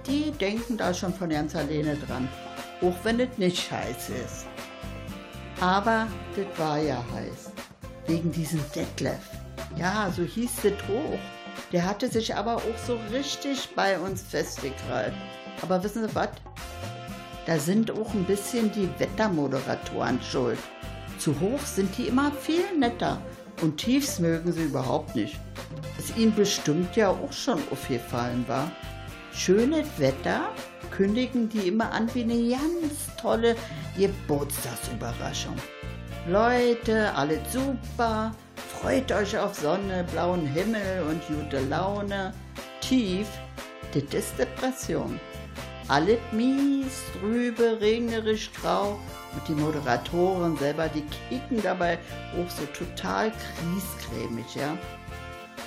Die 0.05 0.29
denken 0.29 0.77
da 0.77 0.93
schon 0.93 1.15
von 1.15 1.29
ganz 1.29 1.55
alleine 1.55 1.95
dran. 1.95 2.29
Auch 2.85 2.95
wenn 3.03 3.19
es 3.19 3.37
nicht 3.37 3.71
heiß 3.71 4.09
ist. 4.09 4.45
Aber 5.59 6.07
das 6.35 6.59
war 6.59 6.77
ja 6.77 7.03
heiß. 7.13 7.51
Wegen 8.05 8.31
diesem 8.31 8.61
Detlef. 8.75 9.19
Ja, 9.75 10.11
so 10.15 10.21
hieß 10.21 10.51
das 10.61 10.73
hoch. 10.87 11.19
Der 11.71 11.83
hatte 11.83 12.07
sich 12.07 12.35
aber 12.35 12.57
auch 12.57 12.77
so 12.85 12.99
richtig 13.11 13.69
bei 13.75 13.97
uns 13.97 14.21
festgekrallt. 14.21 15.13
Aber 15.63 15.83
wissen 15.83 16.07
Sie 16.07 16.13
was? 16.15 16.29
Da 17.47 17.57
sind 17.57 17.89
auch 17.89 18.13
ein 18.13 18.25
bisschen 18.25 18.71
die 18.71 18.89
Wettermoderatoren 18.99 20.21
schuld. 20.21 20.59
Zu 21.17 21.39
hoch 21.39 21.61
sind 21.61 21.97
die 21.97 22.07
immer 22.07 22.31
viel 22.31 22.77
netter 22.77 23.19
und 23.61 23.77
tiefs 23.77 24.19
mögen 24.19 24.51
sie 24.51 24.63
überhaupt 24.63 25.15
nicht. 25.15 25.39
Ist 25.97 26.17
ihnen 26.17 26.35
bestimmt 26.35 26.95
ja 26.95 27.09
auch 27.09 27.31
schon 27.31 27.59
aufgefallen 27.71 28.45
war. 28.47 28.69
Schönes 29.31 29.87
Wetter 29.97 30.49
kündigen 30.95 31.49
die 31.49 31.67
immer 31.67 31.91
an 31.91 32.09
wie 32.13 32.23
eine 32.23 32.49
ganz 32.49 33.15
tolle 33.21 33.55
Geburtstagsüberraschung. 33.97 35.55
Leute, 36.27 37.13
alles 37.13 37.51
super, 37.51 38.33
freut 38.79 39.11
euch 39.11 39.37
auf 39.37 39.55
Sonne, 39.55 40.05
blauen 40.11 40.45
Himmel 40.45 41.03
und 41.09 41.21
gute 41.27 41.59
Laune. 41.67 42.33
Tief, 42.81 43.27
das 43.93 44.03
ist 44.13 44.39
Depression. 44.39 45.19
Alles 45.87 46.17
mies, 46.31 47.03
trübe, 47.19 47.77
regnerisch, 47.79 48.51
grau. 48.53 48.97
Und 49.33 49.47
die 49.47 49.53
Moderatoren 49.53 50.57
selber, 50.57 50.87
die 50.87 51.03
kicken 51.29 51.61
dabei 51.61 51.99
auch 52.33 52.49
so 52.49 52.65
total 52.67 53.31
kriescremig, 53.31 54.55
ja. 54.55 54.75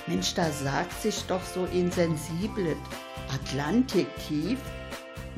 Mensch, 0.07 0.33
da 0.33 0.51
sagt 0.51 1.01
sich 1.01 1.23
doch 1.27 1.43
so 1.43 1.65
insensibel. 1.71 2.75
Atlantiktief? 3.33 4.59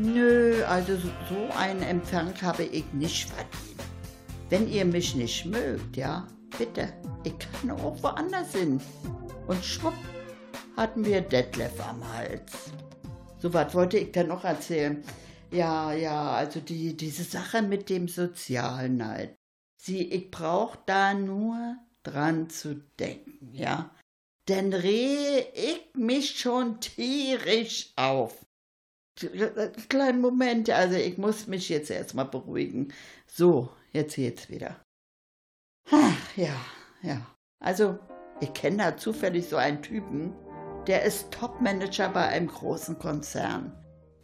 Nö, 0.02 0.64
also 0.66 0.98
so 0.98 1.56
einen 1.56 1.84
Empfang 1.84 2.34
habe 2.42 2.64
ich 2.64 2.92
nicht 2.92 3.30
verdient. 3.30 3.82
Wenn 4.50 4.68
ihr 4.68 4.84
mich 4.84 5.14
nicht 5.14 5.46
mögt, 5.46 5.96
ja, 5.96 6.28
bitte, 6.58 6.92
ich 7.24 7.34
kann 7.38 7.70
auch 7.70 8.02
woanders 8.02 8.52
hin. 8.54 8.82
Und 9.46 9.64
schwupp, 9.64 9.94
hatten 10.76 11.06
wir 11.06 11.22
Detlef 11.22 11.80
am 11.88 12.04
Hals. 12.16 12.52
So 13.38 13.54
was 13.54 13.76
wollte 13.76 14.00
ich 14.00 14.12
dann 14.12 14.30
noch 14.30 14.44
erzählen. 14.44 15.04
Ja, 15.52 15.94
ja, 15.94 16.32
also 16.32 16.62
die, 16.62 16.98
diese 16.98 17.24
Sache 17.24 17.62
mit 17.62 17.88
dem 17.88 18.08
Sozialneid. 18.08 19.38
Sie, 19.78 20.12
ich 20.12 20.32
brauch 20.32 20.78
da 20.88 21.14
nur 21.14 21.76
dran 22.02 22.50
zu 22.50 22.82
denken, 23.00 23.54
ja. 23.54 23.92
Denn 24.48 24.74
reh 24.74 25.42
ich 25.54 25.94
mich 25.94 26.40
schon 26.40 26.80
tierisch 26.80 27.94
auf. 27.98 28.44
Kleinen 29.90 30.22
Moment, 30.22 30.70
also 30.70 30.96
ich 30.96 31.18
muss 31.18 31.48
mich 31.48 31.70
jetzt 31.70 31.92
erstmal 31.92 32.26
beruhigen. 32.26 32.94
So, 33.28 33.70
jetzt 33.92 34.16
geht's 34.16 34.50
wieder. 34.50 34.80
Ach, 35.92 36.38
ja, 36.38 36.56
ja. 37.02 37.26
Also, 37.60 38.00
ich 38.40 38.54
kenne 38.54 38.78
da 38.78 38.98
zufällig 38.98 39.48
so 39.48 39.58
einen 39.58 39.82
Typen, 39.82 40.34
der 40.88 41.04
ist 41.04 41.32
Topmanager 41.32 42.10
bei 42.10 42.28
einem 42.28 42.48
großen 42.48 42.98
Konzern. 42.98 43.74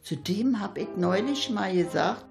Zudem 0.02 0.60
habe 0.60 0.82
ich 0.82 0.88
neulich 0.96 1.50
mal 1.50 1.74
gesagt, 1.74 2.26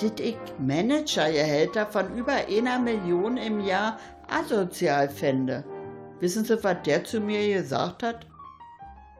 dass 0.00 0.12
ich 0.20 0.36
Managergehälter 0.58 1.86
von 1.86 2.16
über 2.16 2.32
einer 2.32 2.78
Million 2.78 3.36
im 3.36 3.60
Jahr 3.60 3.98
asozial 4.28 5.08
fände. 5.08 5.64
Wissen 6.20 6.44
Sie, 6.44 6.62
was 6.64 6.82
der 6.84 7.04
zu 7.04 7.20
mir 7.20 7.60
gesagt 7.60 8.02
hat? 8.02 8.26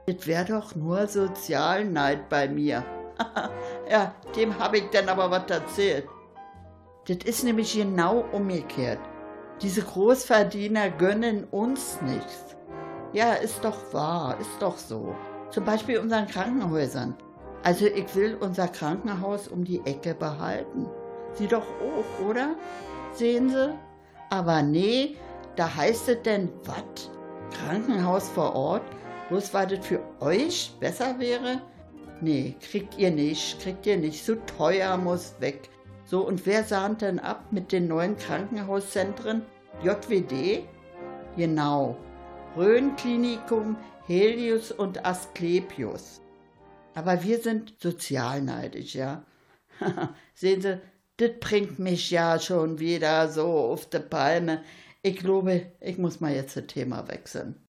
Das 0.09 0.27
wäre 0.27 0.47
doch 0.47 0.75
nur 0.75 1.07
Sozialneid 1.07 2.31
bei 2.31 2.49
mir. 2.49 2.83
ja, 3.91 4.15
dem 4.35 4.59
habe 4.59 4.79
ich 4.79 4.89
dann 4.91 5.07
aber 5.11 5.31
was 5.31 5.51
erzählt. 5.51 6.09
Das 7.07 7.19
ist 7.25 7.45
nämlich 7.45 7.75
genau 7.75 8.25
umgekehrt. 8.33 9.01
Diese 9.61 9.83
Großverdiener 9.83 10.89
gönnen 10.89 11.45
uns 11.51 12.01
nichts. 12.01 12.57
Ja, 13.13 13.35
ist 13.35 13.63
doch 13.63 13.93
wahr, 13.93 14.39
ist 14.41 14.63
doch 14.63 14.79
so. 14.79 15.15
Zum 15.51 15.67
Beispiel 15.67 15.99
unseren 15.99 16.27
Krankenhäusern. 16.27 17.15
Also 17.63 17.85
ich 17.85 18.15
will 18.15 18.39
unser 18.41 18.69
Krankenhaus 18.69 19.47
um 19.47 19.63
die 19.63 19.85
Ecke 19.85 20.15
behalten. 20.15 20.87
Sie 21.35 21.49
doch 21.49 21.67
auch, 21.83 22.27
oder? 22.27 22.57
Sehen 23.13 23.51
Sie? 23.51 23.75
Aber 24.31 24.63
nee, 24.63 25.17
da 25.57 25.77
heißt 25.77 26.09
es 26.09 26.23
denn, 26.23 26.51
was? 26.65 27.11
Krankenhaus 27.53 28.31
vor 28.31 28.55
Ort? 28.55 28.83
Bloß 29.29 29.53
weil 29.53 29.67
das 29.67 29.87
für 29.87 30.01
euch 30.21 30.73
besser 30.81 31.19
wäre? 31.19 31.61
Nee, 32.21 32.57
kriegt 32.61 32.99
ihr 32.99 33.11
nicht, 33.11 33.61
kriegt 33.61 33.87
ihr 33.87 33.97
nicht. 33.97 34.25
So 34.25 34.35
teuer 34.57 34.97
muss 34.97 35.35
weg. 35.41 35.69
So, 36.05 36.27
und 36.27 36.47
wer 36.47 36.65
sahnt 36.65 37.03
denn 37.03 37.19
ab 37.19 37.53
mit 37.53 37.71
den 37.71 37.87
neuen 37.87 38.17
Krankenhauszentren? 38.17 39.43
JWD? 39.83 40.65
Genau. 41.37 41.97
Rhön-Klinikum, 42.57 43.77
Helios 44.07 44.73
und 44.73 45.05
Asklepios. 45.05 46.23
Aber 46.95 47.23
wir 47.23 47.39
sind 47.39 47.75
sozialneidig, 47.79 48.95
ja. 48.95 49.25
Sehen 50.35 50.63
Sie, 50.63 50.81
das 51.19 51.31
bringt 51.39 51.79
mich 51.79 52.11
ja 52.11 52.41
schon 52.41 52.79
wieder 52.79 53.29
so 53.29 53.47
auf 53.47 53.89
die 53.89 53.99
Palme. 53.99 54.63
Ich 55.03 55.17
glaube, 55.17 55.73
ich 55.81 55.99
muss 55.99 56.21
mal 56.21 56.35
jetzt 56.35 56.57
das 56.57 56.67
Thema 56.67 57.07
wechseln. 57.07 57.68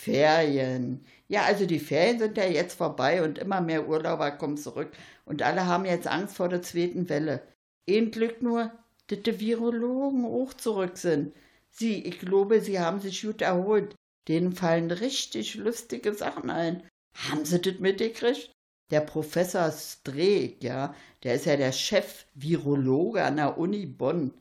Ferien. 0.00 1.04
Ja, 1.28 1.42
also 1.42 1.66
die 1.66 1.78
Ferien 1.78 2.18
sind 2.18 2.38
ja 2.38 2.46
jetzt 2.46 2.78
vorbei 2.78 3.22
und 3.22 3.38
immer 3.38 3.60
mehr 3.60 3.86
Urlauber 3.86 4.30
kommen 4.30 4.56
zurück 4.56 4.90
und 5.26 5.42
alle 5.42 5.66
haben 5.66 5.84
jetzt 5.84 6.06
Angst 6.06 6.36
vor 6.36 6.48
der 6.48 6.62
zweiten 6.62 7.10
Welle. 7.10 7.42
Ein 7.88 8.10
Glück 8.10 8.40
nur, 8.40 8.72
dass 9.08 9.22
die 9.22 9.38
Virologen 9.40 10.24
auch 10.24 10.54
zurück 10.54 10.96
sind. 10.96 11.34
Sie, 11.68 12.02
ich 12.04 12.18
glaube, 12.18 12.62
sie 12.62 12.80
haben 12.80 13.00
sich 13.00 13.20
gut 13.20 13.42
erholt. 13.42 13.94
Denen 14.26 14.52
fallen 14.52 14.90
richtig 14.90 15.56
lustige 15.56 16.14
Sachen 16.14 16.48
ein. 16.48 16.82
Haben 17.14 17.44
Sie 17.44 17.60
das 17.60 17.78
mitgekriegt? 17.78 18.52
Der 18.90 19.00
Professor 19.00 19.70
Streeck, 19.70 20.62
ja, 20.62 20.94
der 21.22 21.34
ist 21.34 21.46
ja 21.46 21.56
der 21.56 21.72
Chef-Virologe 21.72 23.22
an 23.22 23.36
der 23.36 23.58
Uni 23.58 23.86
Bonn. 23.86 24.32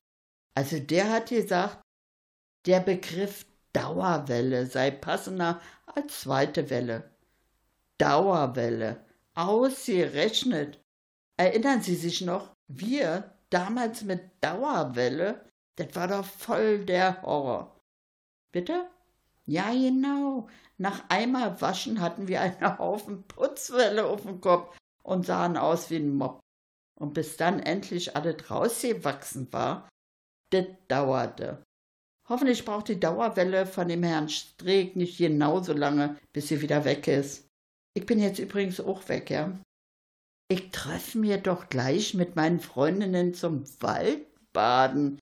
Also 0.56 0.80
der 0.80 1.10
hat 1.12 1.30
gesagt, 1.30 1.82
der 2.66 2.80
Begriff 2.80 3.46
Dauerwelle 3.74 4.66
sei 4.66 4.92
passender 4.92 5.62
als 5.86 6.22
zweite 6.22 6.70
Welle. 6.70 7.12
Dauerwelle. 7.98 9.06
Ausgerechnet. 9.36 10.80
Erinnern 11.38 11.82
Sie 11.82 11.96
sich 11.96 12.22
noch? 12.22 12.52
Wir 12.68 13.36
damals 13.50 14.04
mit 14.04 14.22
Dauerwelle? 14.42 15.46
Das 15.76 15.96
war 15.96 16.08
doch 16.08 16.26
voll 16.26 16.86
der 16.86 17.22
Horror. 17.22 17.80
Bitte? 18.52 18.90
Ja, 19.46 19.72
genau. 19.72 20.48
Nach 20.78 21.04
einmal 21.10 21.60
waschen 21.62 22.02
hatten 22.02 22.28
wir 22.28 22.42
einen 22.42 22.78
Haufen 22.80 23.24
Putzwelle 23.28 24.06
auf 24.06 24.24
dem 24.24 24.42
Kopf 24.42 24.78
und 25.04 25.26
sahen 25.26 25.58
aus 25.58 25.90
wie 25.90 25.98
ein 25.98 26.16
Mob. 26.16 26.40
Und 27.00 27.14
bis 27.14 27.38
dann 27.38 27.60
endlich 27.60 28.16
alles 28.16 28.50
rausgewachsen 28.52 29.52
war, 29.54 29.88
das 30.52 30.66
dauerte. 30.88 31.64
Hoffentlich 32.30 32.64
braucht 32.64 32.90
die 32.90 33.00
Dauerwelle 33.00 33.66
von 33.66 33.88
dem 33.88 34.04
Herrn 34.04 34.30
Streeck 34.30 34.96
nicht 34.96 35.18
genauso 35.18 35.74
lange, 35.74 36.16
bis 36.32 36.48
sie 36.48 36.62
wieder 36.62 36.86
weg 36.86 37.08
ist. 37.08 37.48
Ich 37.96 38.06
bin 38.06 38.20
jetzt 38.20 38.38
übrigens 38.38 38.80
auch 38.80 39.10
weg, 39.10 39.32
ja. 39.32 39.52
Ich 40.48 40.70
treffe 40.70 41.18
mir 41.18 41.38
doch 41.40 41.70
gleich 41.70 42.14
mit 42.14 42.36
meinen 42.36 42.60
Freundinnen 42.60 43.34
zum 43.34 43.64
Waldbaden. 43.82 45.18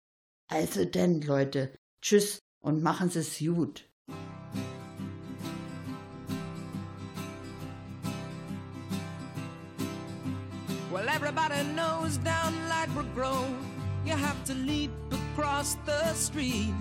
Also 0.51 0.83
denn, 0.83 1.21
Leute, 1.21 1.71
tschüss 2.01 2.39
und 2.61 2.83
machen 2.83 3.09
Sie 3.09 3.19
es 3.19 3.39
gut. 3.39 3.85
Well, 10.91 11.07
everybody 11.07 11.63
knows 11.73 12.17
down 12.17 12.53
Ladbroke 12.67 13.13
Grove, 13.15 13.53
you 14.05 14.13
have 14.13 14.43
to 14.45 14.53
leap 14.53 14.91
across 15.37 15.77
the 15.85 16.13
street. 16.13 16.73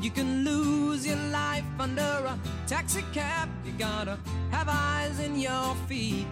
You 0.00 0.10
can 0.10 0.42
lose 0.42 1.06
your 1.06 1.20
life 1.30 1.64
under 1.78 2.00
a 2.00 2.38
taxi 2.66 3.04
cab. 3.12 3.50
You 3.62 3.72
gotta 3.72 4.18
have 4.50 4.68
eyes 4.70 5.20
in 5.20 5.38
your 5.38 5.74
feet. 5.86 6.26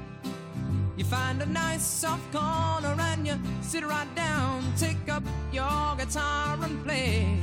You 0.96 1.04
find 1.04 1.42
a 1.42 1.46
nice 1.46 1.84
soft 1.84 2.32
corner 2.32 2.96
and 2.98 3.26
you 3.26 3.38
sit 3.60 3.84
right 3.84 4.08
down, 4.14 4.64
take 4.78 5.10
up 5.10 5.22
your 5.52 5.94
guitar 5.98 6.56
and 6.62 6.82
play. 6.82 7.38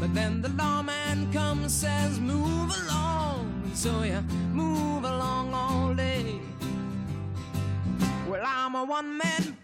But 0.00 0.12
then 0.12 0.42
the 0.42 0.48
lawman 0.48 1.32
comes, 1.32 1.72
says, 1.72 2.18
move 2.18 2.70
along. 2.82 3.70
So 3.74 4.02
you 4.02 4.20
move 4.52 5.04
along 5.04 5.54
all 5.54 5.94
day. 5.94 6.40
Well, 8.28 8.42
I'm 8.44 8.74
a 8.74 8.84
one 8.84 9.16
man 9.16 9.56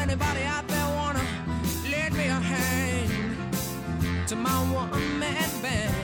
anybody 0.00 0.42
out 0.44 0.66
there 0.66 0.88
wanna 0.96 1.24
lend 1.90 2.16
me 2.16 2.26
a 2.26 2.40
hand 2.52 4.28
to 4.28 4.34
my 4.34 4.58
one 4.72 5.18
man 5.18 5.50
band? 5.62 5.94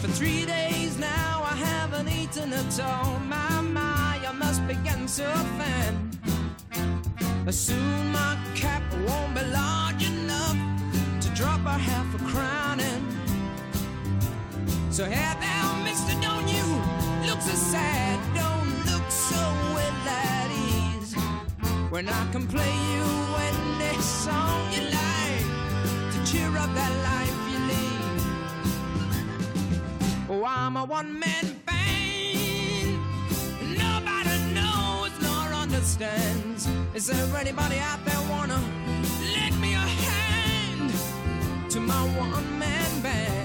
For 0.00 0.08
three 0.08 0.44
days 0.44 0.98
now, 0.98 1.42
I 1.52 1.56
haven't 1.56 2.08
eaten 2.08 2.52
at 2.52 2.80
all. 2.80 3.18
My, 3.20 3.60
my, 3.60 4.20
I 4.30 4.32
must 4.32 4.66
begin 4.66 5.06
to 5.06 5.24
offend. 5.32 6.12
Soon 7.52 8.12
my 8.12 8.38
cap 8.54 8.82
won't 9.06 9.34
be 9.34 9.42
large 9.52 10.08
enough 10.08 10.56
to 11.20 11.28
drop 11.34 11.60
a 11.66 11.76
half 11.88 12.14
a 12.14 12.18
crown 12.24 12.80
in. 12.80 13.02
So 14.90 15.04
now, 15.06 15.74
mister, 15.76 15.81
don't 16.20 16.48
you 16.48 16.64
look 17.26 17.40
so 17.40 17.54
sad, 17.54 18.18
don't 18.34 18.86
look 18.90 19.10
so 19.10 19.36
at 19.36 20.50
ease. 20.50 21.14
When 21.90 22.08
I 22.08 22.30
can 22.32 22.46
play 22.46 22.74
you 22.94 23.04
any 23.48 23.98
song 24.00 24.72
you 24.72 24.82
like 25.00 25.46
to 26.12 26.18
cheer 26.30 26.48
up 26.56 26.70
that 26.74 26.92
life 27.10 27.38
you 27.50 27.58
lead. 27.70 28.20
Oh, 30.30 30.44
I'm 30.44 30.76
a 30.76 30.84
one-man 30.84 31.60
band. 31.66 32.98
Nobody 33.84 34.36
knows 34.56 35.12
nor 35.20 35.46
understands. 35.64 36.68
Is 36.94 37.06
there 37.06 37.36
anybody 37.36 37.78
out 37.78 38.04
there 38.04 38.22
wanna 38.30 38.60
lend 39.34 39.60
me 39.60 39.74
a 39.74 39.86
hand 40.06 40.90
to 41.70 41.80
my 41.80 42.02
one-man 42.18 43.00
band? 43.02 43.41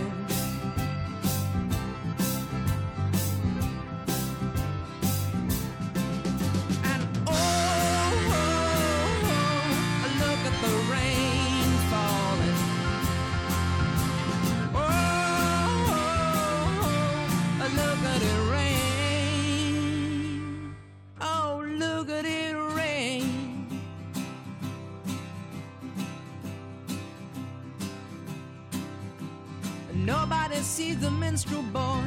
Nobody 30.06 30.56
sees 30.58 31.00
the 31.00 31.12
minstrel 31.12 31.64
boy 31.64 32.04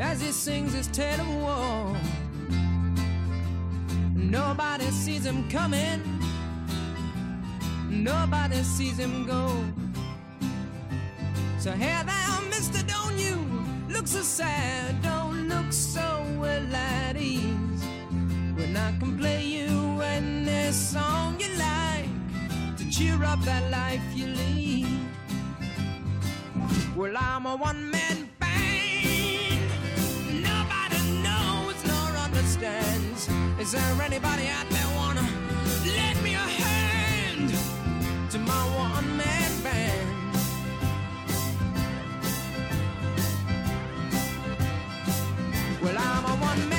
as 0.00 0.20
he 0.20 0.30
sings 0.32 0.72
his 0.72 0.86
tale 0.88 1.20
of 1.20 1.28
war. 1.42 1.96
Nobody 4.14 4.84
sees 4.86 5.24
him 5.26 5.48
coming. 5.50 6.02
Nobody 7.88 8.62
sees 8.62 8.98
him 8.98 9.26
go. 9.26 9.64
So 11.58 11.72
here 11.72 12.02
there, 12.04 12.40
mister, 12.50 12.82
don't 12.86 13.18
you 13.18 13.36
look 13.88 14.06
so 14.06 14.22
sad, 14.22 15.02
don't 15.02 15.48
look 15.48 15.72
so 15.72 16.24
well 16.38 16.74
at 16.74 17.16
ease. 17.16 17.84
When 18.54 18.76
I 18.76 18.96
can 18.98 19.18
play 19.18 19.42
you 19.42 20.00
any 20.00 20.72
song 20.72 21.40
you 21.40 21.48
like 21.56 22.76
to 22.76 22.90
cheer 22.90 23.22
up 23.24 23.40
that 23.42 23.70
life 23.70 24.02
you 24.14 24.26
lead. 24.28 25.05
Well, 26.96 27.14
I'm 27.14 27.44
a 27.44 27.54
one-man 27.54 28.30
band. 28.38 29.60
Nobody 30.32 30.96
knows 31.22 31.84
nor 31.84 32.16
understands. 32.24 33.28
Is 33.60 33.72
there 33.72 34.02
anybody 34.02 34.48
out 34.48 34.66
there 34.70 34.96
wanna 34.96 35.28
lend 35.84 36.22
me 36.24 36.32
a 36.32 36.38
hand 36.38 37.50
to 38.30 38.38
my 38.38 38.62
one-man 38.78 39.62
band? 39.62 40.08
Well, 45.82 45.98
I'm 45.98 46.24
a 46.24 46.28
one-man 46.28 46.70
band. 46.70 46.75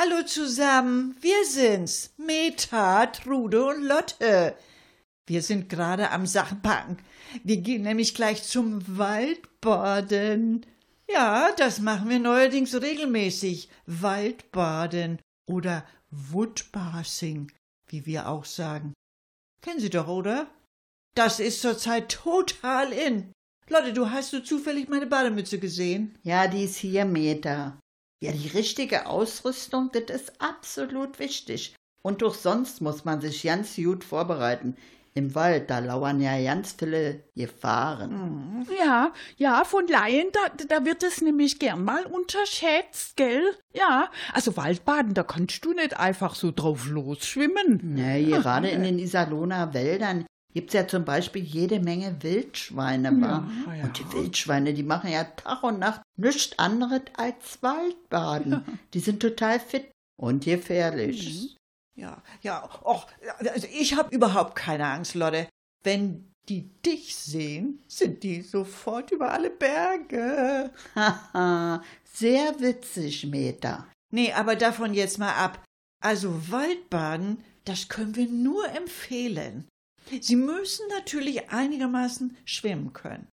Hallo 0.00 0.22
zusammen, 0.24 1.16
wir 1.22 1.44
sind's. 1.44 2.14
Meta, 2.18 3.06
Trude 3.06 3.66
und 3.66 3.82
Lotte. 3.82 4.54
Wir 5.26 5.42
sind 5.42 5.68
gerade 5.68 6.12
am 6.12 6.24
Sachen 6.24 6.62
packen. 6.62 6.98
Wir 7.42 7.56
gehen 7.56 7.82
nämlich 7.82 8.14
gleich 8.14 8.44
zum 8.44 8.80
Waldbaden. 8.96 10.64
Ja, 11.10 11.50
das 11.56 11.80
machen 11.80 12.10
wir 12.10 12.20
neuerdings 12.20 12.80
regelmäßig. 12.80 13.70
Waldbaden 13.86 15.18
oder 15.46 15.84
Woodbathing, 16.12 17.50
wie 17.88 18.06
wir 18.06 18.28
auch 18.28 18.44
sagen. 18.44 18.92
Kennen 19.62 19.80
Sie 19.80 19.90
doch, 19.90 20.06
oder? 20.06 20.48
Das 21.16 21.40
ist 21.40 21.60
zurzeit 21.60 22.08
total 22.08 22.92
in. 22.92 23.32
Lotte, 23.68 23.92
du 23.92 24.08
hast 24.10 24.32
du 24.32 24.44
zufällig 24.44 24.88
meine 24.88 25.08
Bademütze 25.08 25.58
gesehen? 25.58 26.16
Ja, 26.22 26.46
die 26.46 26.62
ist 26.62 26.76
hier 26.76 27.04
Meter. 27.04 27.80
Ja, 28.20 28.32
die 28.32 28.48
richtige 28.48 29.06
Ausrüstung, 29.06 29.90
das 29.92 30.22
ist 30.22 30.40
absolut 30.40 31.18
wichtig. 31.18 31.74
Und 32.02 32.22
doch 32.22 32.34
sonst 32.34 32.80
muss 32.80 33.04
man 33.04 33.20
sich 33.20 33.42
ganz 33.42 33.76
gut 33.76 34.04
vorbereiten. 34.04 34.76
Im 35.14 35.34
Wald, 35.34 35.68
da 35.68 35.80
lauern 35.80 36.20
ja 36.20 36.40
ganz 36.42 36.76
viele 36.78 37.24
Gefahren. 37.34 38.66
Ja, 38.78 39.12
ja, 39.36 39.64
von 39.64 39.86
Laien, 39.88 40.28
da, 40.32 40.64
da 40.68 40.84
wird 40.84 41.02
es 41.02 41.20
nämlich 41.20 41.58
gern 41.58 41.82
mal 41.82 42.06
unterschätzt, 42.06 43.16
gell? 43.16 43.42
Ja, 43.72 44.10
also 44.32 44.56
Waldbaden, 44.56 45.14
da 45.14 45.24
kannst 45.24 45.64
du 45.64 45.72
nicht 45.72 45.98
einfach 45.98 46.36
so 46.36 46.52
drauf 46.52 46.86
losschwimmen. 46.86 47.96
Ja, 47.96 48.38
gerade 48.38 48.68
in 48.68 48.84
den 48.84 48.98
Iserlohner 48.98 49.74
Wäldern 49.74 50.24
gibt's 50.58 50.74
ja 50.74 50.88
zum 50.88 51.04
Beispiel 51.04 51.44
jede 51.44 51.78
Menge 51.78 52.20
Wildschweine. 52.20 53.12
wa? 53.20 53.48
ja. 53.76 53.84
Und 53.84 53.96
die 53.96 54.12
Wildschweine, 54.12 54.74
die 54.74 54.82
machen 54.82 55.08
ja 55.08 55.22
Tag 55.22 55.62
und 55.62 55.78
Nacht 55.78 56.02
nichts 56.16 56.58
anderes 56.58 57.02
als 57.16 57.62
Waldbaden. 57.62 58.80
Die 58.92 58.98
sind 58.98 59.20
total 59.20 59.60
fit 59.60 59.88
und 60.16 60.44
gefährlich. 60.44 61.56
Ja, 61.94 62.20
ja, 62.42 62.68
och, 62.82 63.06
also 63.38 63.68
ich 63.72 63.96
habe 63.96 64.12
überhaupt 64.12 64.56
keine 64.56 64.86
Angst, 64.86 65.14
Lotte. 65.14 65.48
Wenn 65.84 66.28
die 66.48 66.68
dich 66.84 67.14
sehen, 67.14 67.84
sind 67.86 68.24
die 68.24 68.42
sofort 68.42 69.12
über 69.12 69.30
alle 69.30 69.50
Berge. 69.50 70.72
Haha, 70.96 71.84
sehr 72.04 72.58
witzig, 72.58 73.26
Meta. 73.26 73.86
Nee, 74.10 74.32
aber 74.32 74.56
davon 74.56 74.92
jetzt 74.92 75.18
mal 75.18 75.34
ab. 75.34 75.62
Also 76.02 76.50
Waldbaden, 76.50 77.44
das 77.64 77.88
können 77.88 78.16
wir 78.16 78.28
nur 78.28 78.68
empfehlen. 78.70 79.68
Sie 80.20 80.36
müssen 80.36 80.86
natürlich 80.88 81.50
einigermaßen 81.50 82.36
schwimmen 82.44 82.92
können. 82.92 83.28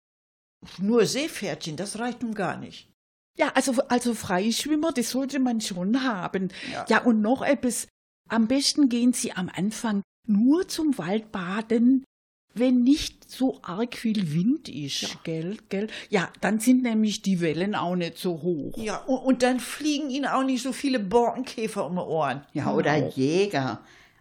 Nur 0.78 1.06
Seepferdchen, 1.06 1.76
das 1.76 1.98
reicht 1.98 2.22
nun 2.22 2.35
gar 2.35 2.56
nicht. 2.56 2.90
Ja, 3.38 3.52
also, 3.54 3.72
also 3.88 4.14
Freischwimmer, 4.14 4.92
das 4.92 5.11
sollte 5.11 5.38
man 5.38 5.61
schon 5.61 6.02
haben. 6.02 6.50
Ja. 6.72 6.85
Ja, 6.88 7.02
und 7.02 7.22
noch 7.22 7.42
etwas. 7.42 7.88
Am 8.28 8.46
besten 8.46 8.88
gehen 8.88 9.12
Sie 9.12 9.33
am 9.33 9.48
Anfang 9.48 10.02
nur 10.26 10.68
zum 10.68 10.98
Waldbaden, 10.98 12.04
wenn 12.54 12.83
nicht 12.83 13.30
so 13.30 13.61
arg 13.62 13.96
viel 13.96 14.33
Wind 14.35 14.68
ist, 14.68 15.22
gell, 15.24 15.56
gell? 15.68 15.87
Ja, 16.09 16.30
dann 16.40 16.59
sind 16.59 16.83
nämlich 16.83 17.22
die 17.22 17.40
Wellen 17.40 17.74
auch 17.74 17.96
nicht 17.96 18.18
so 18.18 18.42
hoch. 18.42 18.76
Ja, 18.76 18.98
und, 19.04 19.18
und 19.18 19.42
dann 19.42 19.61
fliegen 19.61 20.11
Ihnen 20.11 20.26
auch 20.26 20.42
nicht 20.42 20.62
so 20.62 20.72
viele 20.72 20.98
Borkenkäfer 20.98 21.87
um 21.87 21.94
die 21.94 22.02
Ohren. 22.02 22.42
Ja, 22.52 22.74
oder 22.74 23.09
Jäger. 23.09 23.80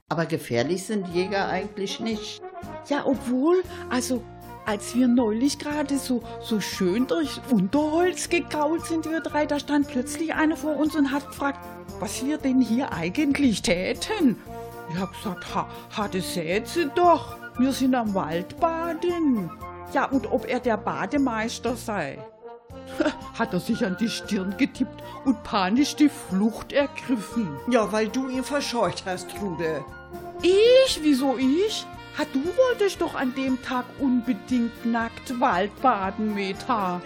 Aber 0.09 0.25
gefährlich 0.25 0.83
sind 0.85 1.07
Jäger 1.09 1.47
eigentlich 1.47 1.99
nicht. 1.99 2.41
Ja, 2.87 3.05
obwohl, 3.05 3.63
also, 3.91 4.23
als 4.65 4.95
wir 4.95 5.07
neulich 5.07 5.59
gerade 5.59 5.97
so, 5.99 6.23
so 6.41 6.59
schön 6.59 7.05
durchs 7.05 7.39
Unterholz 7.51 8.29
gegault 8.29 8.85
sind, 8.87 9.09
wir 9.09 9.21
drei, 9.21 9.45
da 9.45 9.59
stand 9.59 9.87
plötzlich 9.87 10.33
einer 10.33 10.57
vor 10.57 10.77
uns 10.77 10.95
und 10.95 11.11
hat 11.11 11.27
gefragt, 11.27 11.59
was 11.99 12.25
wir 12.25 12.39
denn 12.39 12.59
hier 12.59 12.91
eigentlich 12.91 13.61
täten. 13.61 14.37
Ich 14.91 14.99
hab 14.99 15.13
gesagt, 15.13 15.53
ha, 15.53 15.69
ha, 15.95 16.07
das 16.07 16.33
seht 16.33 16.67
sie 16.67 16.89
doch. 16.95 17.37
Wir 17.59 17.71
sind 17.71 17.93
am 17.93 18.15
Waldbaden. 18.15 19.51
Ja, 19.93 20.05
und 20.05 20.31
ob 20.31 20.47
er 20.47 20.59
der 20.59 20.77
Bademeister 20.77 21.75
sei. 21.75 22.17
Hat 23.37 23.53
er 23.53 23.59
sich 23.59 23.85
an 23.85 23.97
die 23.99 24.09
Stirn 24.09 24.55
getippt 24.57 25.03
und 25.25 25.43
panisch 25.43 25.95
die 25.95 26.09
Flucht 26.09 26.73
ergriffen. 26.73 27.57
Ja, 27.69 27.91
weil 27.91 28.07
du 28.07 28.29
ihn 28.29 28.43
verscheucht 28.43 29.03
hast, 29.05 29.29
Trude. 29.35 29.83
Ich? 30.41 30.99
Wieso 31.01 31.37
ich? 31.37 31.85
Ha, 32.17 32.25
du 32.33 32.43
wolltest 32.57 33.01
doch 33.01 33.15
an 33.15 33.33
dem 33.35 33.61
Tag 33.61 33.85
unbedingt 33.99 34.85
nackt 34.85 35.39
Waldbaden, 35.39 36.33
Meta. 36.33 37.01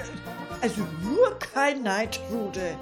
Also 0.62 0.82
nur 1.04 1.38
kein 1.40 1.84
Neid, 1.84 2.20
Trude. 2.30 2.78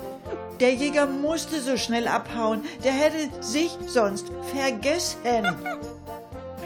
Der 0.59 0.73
Jäger 0.73 1.07
musste 1.07 1.59
so 1.61 1.77
schnell 1.77 2.07
abhauen. 2.07 2.63
Der 2.83 2.91
hätte 2.91 3.43
sich 3.43 3.71
sonst 3.87 4.31
vergessen. 4.53 5.55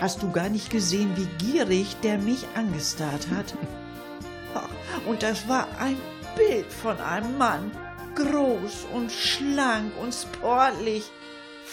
Hast 0.02 0.21
du 0.21 0.30
gar 0.32 0.50
nicht 0.50 0.69
gesehen, 0.69 1.12
wie 1.15 1.45
gierig 1.45 1.95
der 2.04 2.17
mich 2.17 2.45
angestarrt 2.56 3.28
hat? 3.34 3.56
Und 5.08 5.24
das 5.24 5.48
war 5.48 5.67
ein 5.80 5.98
Bild 6.36 6.71
von 6.71 7.00
einem 7.00 7.38
Mann. 7.38 7.71
Groß 8.15 8.88
und 8.93 9.12
schlank 9.12 9.93
und 10.02 10.13
sportlich. 10.13 11.10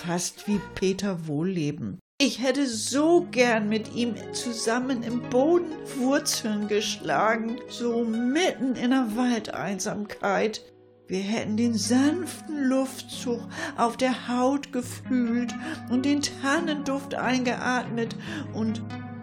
Fast 0.06 0.48
wie 0.48 0.60
Peter 0.74 1.28
Wohlleben. 1.28 2.00
Ich 2.18 2.42
hätte 2.42 2.66
so 2.66 3.28
gern 3.30 3.68
mit 3.68 3.94
ihm 3.94 4.16
zusammen 4.32 5.04
im 5.04 5.22
Boden 5.30 5.70
Wurzeln 5.96 6.66
geschlagen, 6.66 7.58
so 7.68 8.02
mitten 8.02 8.74
in 8.74 8.90
der 8.90 9.16
Waldeinsamkeit. 9.16 10.62
Wir 11.06 11.20
hätten 11.20 11.56
den 11.56 11.74
sanften 11.74 12.64
Luftzug 12.64 13.42
auf 13.76 13.96
der 13.96 14.26
Haut 14.26 14.72
gefühlt 14.72 15.54
und 15.88 16.04
den 16.04 16.20
Tannenduft 16.20 17.14
eingeatmet 17.14 18.16
und 18.54 18.82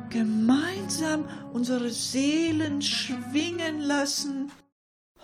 gemeinsam 0.10 1.26
unsere 1.52 1.89
Seelen 1.89 2.82
schwingen 2.82 3.82
lassen. 3.82 4.50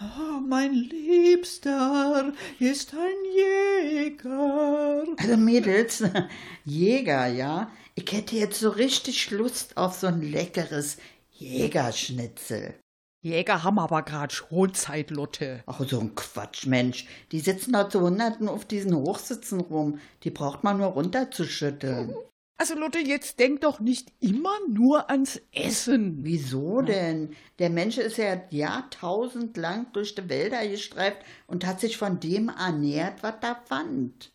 Oh, 0.02 0.42
mein 0.46 0.74
Liebster 0.74 2.34
ist 2.60 2.94
ein 2.94 3.16
Jäger. 3.34 5.06
Also 5.18 5.38
Mädels, 5.38 6.04
Jäger, 6.66 7.28
ja? 7.28 7.72
Ich 7.96 8.12
hätte 8.12 8.36
jetzt 8.36 8.60
so 8.60 8.72
richtig 8.72 9.32
Lust 9.32 9.78
auf 9.78 9.94
so 9.94 10.08
ein 10.08 10.22
leckeres 10.22 10.98
Jägerschnitzel. 11.32 12.76
Jäger 13.22 13.64
haben 13.64 13.80
aber 13.80 14.04
grad 14.04 14.34
schon 14.34 14.74
Zeit, 14.74 15.12
Lotte. 15.12 15.64
Ach, 15.66 15.80
so 15.88 16.02
ein 16.02 16.14
Quatsch, 16.14 16.66
Mensch. 16.66 17.08
Die 17.32 17.40
sitzen 17.40 17.72
da 17.72 17.90
zu 17.90 18.02
Hunderten 18.02 18.50
auf 18.50 18.66
diesen 18.66 18.94
Hochsitzen 18.96 19.62
rum. 19.62 20.00
Die 20.24 20.30
braucht 20.30 20.66
man 20.66 20.78
nur 20.78 20.88
runterzuschütteln. 20.88 22.14
Also 22.58 22.76
Lotte, 22.76 23.00
jetzt 23.00 23.40
denk 23.40 23.62
doch 23.62 23.82
nicht 23.82 24.14
immer 24.22 24.56
nur 24.70 25.10
ans 25.10 25.42
Essen. 25.52 26.24
Wieso 26.24 26.82
denn? 26.82 27.36
Der 27.60 27.70
Mensch 27.70 27.98
ist 27.98 28.18
ja 28.18 28.42
jahrtausendlang 28.50 29.92
durch 29.92 30.16
die 30.16 30.30
Wälder 30.30 30.66
gestreift 30.66 31.18
und 31.48 31.66
hat 31.66 31.82
sich 31.82 31.98
von 31.98 32.20
dem 32.22 32.48
ernährt, 32.48 33.24
was 33.24 33.36
er 33.42 33.62
fand. 33.66 34.32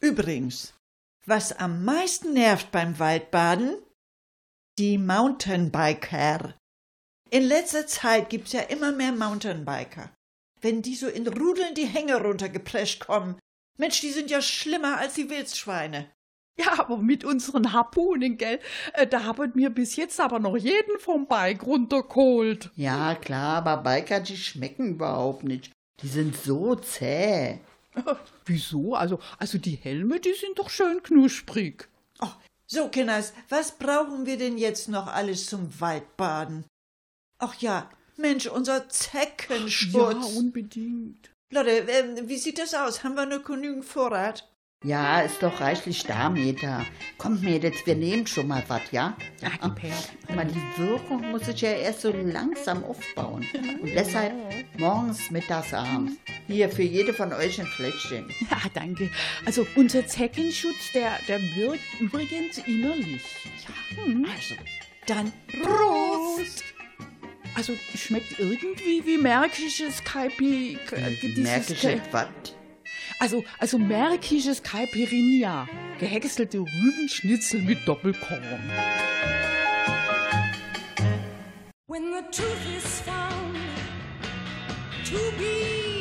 Übrigens, 0.00 0.74
was 1.24 1.52
am 1.52 1.84
meisten 1.84 2.34
nervt 2.34 2.70
beim 2.70 2.98
Waldbaden? 2.98 3.76
Die 4.78 4.98
Mountainbiker. 4.98 6.54
In 7.30 7.42
letzter 7.42 7.86
Zeit 7.86 8.28
gibt's 8.28 8.52
ja 8.52 8.60
immer 8.60 8.92
mehr 8.92 9.12
Mountainbiker. 9.12 10.10
Wenn 10.60 10.82
die 10.82 10.96
so 10.96 11.08
in 11.08 11.26
Rudeln 11.26 11.74
die 11.74 11.86
Hänge 11.86 12.20
runtergeprescht 12.20 13.00
kommen, 13.00 13.38
Mensch, 13.78 14.00
die 14.00 14.10
sind 14.10 14.30
ja 14.30 14.42
schlimmer 14.42 14.98
als 14.98 15.14
die 15.14 15.30
Wildschweine. 15.30 16.10
Ja, 16.58 16.78
aber 16.80 16.96
mit 16.98 17.24
unseren 17.24 17.72
Harpunen, 17.72 18.36
gell? 18.36 18.58
Äh, 18.94 19.06
Da 19.06 19.24
haben 19.24 19.52
wir 19.54 19.70
bis 19.70 19.94
jetzt 19.96 20.18
aber 20.20 20.38
noch 20.40 20.56
jeden 20.56 20.98
vom 20.98 21.26
Bike 21.26 21.64
runtergeholt. 21.64 22.70
Ja, 22.74 23.14
klar, 23.14 23.58
aber 23.64 23.76
Biker, 23.78 24.20
die 24.20 24.36
schmecken 24.36 24.94
überhaupt 24.94 25.44
nicht. 25.44 25.70
Die 26.02 26.08
sind 26.08 26.36
so 26.36 26.74
zäh. 26.74 27.58
Wieso? 28.46 28.94
Also, 28.94 29.18
also 29.38 29.58
die 29.58 29.76
Helme, 29.76 30.20
die 30.20 30.34
sind 30.34 30.58
doch 30.58 30.70
schön 30.70 31.02
knusprig. 31.02 31.88
Oh, 32.20 32.26
so, 32.66 32.88
Kinders, 32.88 33.32
was 33.48 33.72
brauchen 33.72 34.26
wir 34.26 34.36
denn 34.36 34.58
jetzt 34.58 34.88
noch 34.88 35.06
alles 35.06 35.46
zum 35.46 35.68
Waldbaden? 35.80 36.64
Ach 37.38 37.54
ja, 37.60 37.88
Mensch, 38.16 38.46
unser 38.46 38.88
Zeckenschutz. 38.88 39.94
Ja, 39.94 40.38
unbedingt. 40.38 41.30
Leute, 41.50 41.70
ähm, 41.70 42.28
wie 42.28 42.36
sieht 42.36 42.58
das 42.58 42.74
aus? 42.74 43.04
Haben 43.04 43.14
wir 43.14 43.26
nur 43.26 43.42
genügend 43.42 43.84
Vorrat? 43.84 44.48
Ja, 44.84 45.22
ist 45.22 45.42
doch 45.42 45.60
reichlich 45.60 46.04
da, 46.04 46.30
Meta. 46.30 46.86
Kommt, 47.16 47.42
Mädels, 47.42 47.84
wir 47.84 47.96
nehmen 47.96 48.28
schon 48.28 48.46
mal 48.46 48.62
was, 48.68 48.82
ja? 48.92 49.16
Ach, 49.44 49.56
die 49.74 49.80
Perle. 49.80 50.36
Mal, 50.36 50.46
die 50.46 50.80
Wirkung 50.80 51.32
muss 51.32 51.46
sich 51.46 51.60
ja 51.62 51.70
erst 51.72 52.02
so 52.02 52.12
langsam 52.12 52.84
aufbauen. 52.84 53.44
Und 53.82 53.92
deshalb 53.92 54.32
morgens, 54.78 55.32
mittags, 55.32 55.74
abends. 55.74 56.12
Hier, 56.46 56.68
für 56.70 56.84
jede 56.84 57.12
von 57.12 57.32
euch 57.32 57.60
ein 57.60 57.66
Fläschchen. 57.66 58.26
Ja, 58.50 58.58
danke. 58.72 59.10
Also 59.44 59.66
unser 59.74 60.06
Zeckenschutz, 60.06 60.92
der, 60.94 61.18
der 61.26 61.40
wirkt 61.56 61.82
übrigens 62.00 62.58
innerlich. 62.58 63.22
Ja, 63.96 64.04
hm. 64.04 64.26
Also, 64.32 64.54
dann 65.06 65.32
Prost! 65.60 66.62
Also 67.56 67.72
schmeckt 67.96 68.38
irgendwie 68.38 69.04
wie 69.04 69.18
märkisches 69.18 70.04
Kaipi... 70.04 70.78
dieses 71.20 71.38
Märkische 71.42 71.96
Kai- 71.96 72.02
was? 72.12 72.26
Also, 73.20 73.44
also 73.58 73.78
märkisches 73.78 74.62
Caipirinha. 74.62 75.66
Gehäckselte 75.98 76.58
Rübenschnitzel 76.58 77.62
mit 77.62 77.78
Doppelkorn. 77.86 78.42
When 81.88 82.12
the 82.12 82.22
truth 82.30 82.76
is 82.76 83.00
found 83.00 83.56
to 85.04 85.16
be 85.36 85.97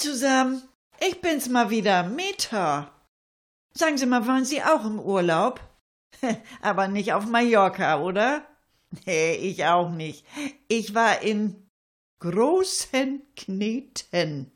zusammen. 0.00 0.62
Ich 1.00 1.20
bin's 1.20 1.48
mal 1.48 1.70
wieder, 1.70 2.02
Meta. 2.02 2.92
Sagen 3.74 3.98
Sie 3.98 4.06
mal, 4.06 4.26
waren 4.26 4.44
Sie 4.44 4.62
auch 4.62 4.84
im 4.84 4.98
Urlaub? 4.98 5.60
Aber 6.60 6.88
nicht 6.88 7.12
auf 7.12 7.26
Mallorca, 7.26 8.00
oder? 8.00 8.44
Nee, 9.06 9.36
ich 9.36 9.64
auch 9.64 9.90
nicht. 9.90 10.26
Ich 10.68 10.94
war 10.94 11.22
in 11.22 11.68
großen 12.20 13.22
Kneten. 13.36 14.50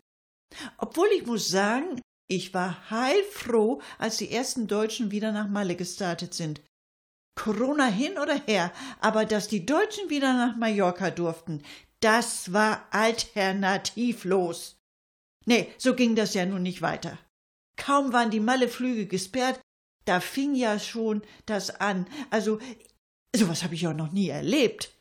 Obwohl 0.78 1.08
ich 1.16 1.26
muss 1.26 1.48
sagen, 1.48 2.00
ich 2.28 2.52
war 2.54 2.90
heilfroh, 2.90 3.80
als 3.98 4.16
die 4.16 4.30
ersten 4.30 4.66
Deutschen 4.66 5.10
wieder 5.10 5.32
nach 5.32 5.48
Malle 5.48 5.76
gestartet 5.76 6.34
sind. 6.34 6.60
Corona 7.36 7.86
hin 7.86 8.18
oder 8.18 8.40
her, 8.46 8.72
aber 9.00 9.24
dass 9.24 9.48
die 9.48 9.66
Deutschen 9.66 10.08
wieder 10.08 10.32
nach 10.32 10.56
Mallorca 10.56 11.10
durften, 11.10 11.62
das 12.00 12.52
war 12.52 12.86
alternativlos. 12.90 14.76
Nee, 15.46 15.72
so 15.78 15.94
ging 15.94 16.16
das 16.16 16.34
ja 16.34 16.46
nun 16.46 16.62
nicht 16.62 16.82
weiter. 16.82 17.18
Kaum 17.76 18.12
waren 18.12 18.30
die 18.30 18.40
Malle-Flüge 18.40 19.06
gesperrt, 19.06 19.60
da 20.04 20.20
fing 20.20 20.54
ja 20.54 20.78
schon 20.78 21.22
das 21.46 21.80
an. 21.80 22.06
Also, 22.30 22.58
sowas 23.34 23.62
habe 23.62 23.74
ich 23.74 23.86
auch 23.86 23.94
noch 23.94 24.12
nie 24.12 24.28
erlebt. 24.28 24.92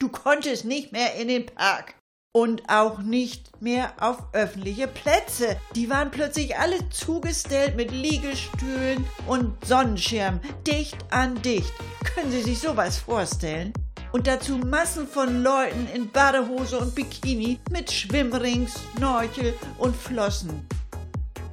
Du 0.00 0.08
konntest 0.08 0.64
nicht 0.64 0.92
mehr 0.92 1.14
in 1.14 1.28
den 1.28 1.46
Park 1.46 1.94
und 2.32 2.68
auch 2.68 3.00
nicht 3.00 3.60
mehr 3.60 3.92
auf 4.00 4.32
öffentliche 4.32 4.86
Plätze. 4.86 5.60
Die 5.74 5.90
waren 5.90 6.10
plötzlich 6.10 6.56
alle 6.56 6.88
zugestellt 6.90 7.76
mit 7.76 7.90
Liegestühlen 7.90 9.04
und 9.26 9.64
Sonnenschirmen, 9.64 10.40
dicht 10.66 10.96
an 11.10 11.40
dicht. 11.42 11.72
Können 12.14 12.30
Sie 12.30 12.42
sich 12.42 12.60
sowas 12.60 12.98
vorstellen? 12.98 13.72
Und 14.12 14.26
dazu 14.26 14.58
Massen 14.58 15.06
von 15.06 15.42
Leuten 15.42 15.86
in 15.94 16.10
Badehose 16.10 16.78
und 16.78 16.94
Bikini 16.94 17.60
mit 17.70 17.92
Schwimmrings, 17.92 18.74
Schnorchel 18.96 19.54
und 19.78 19.94
Flossen. 19.94 20.66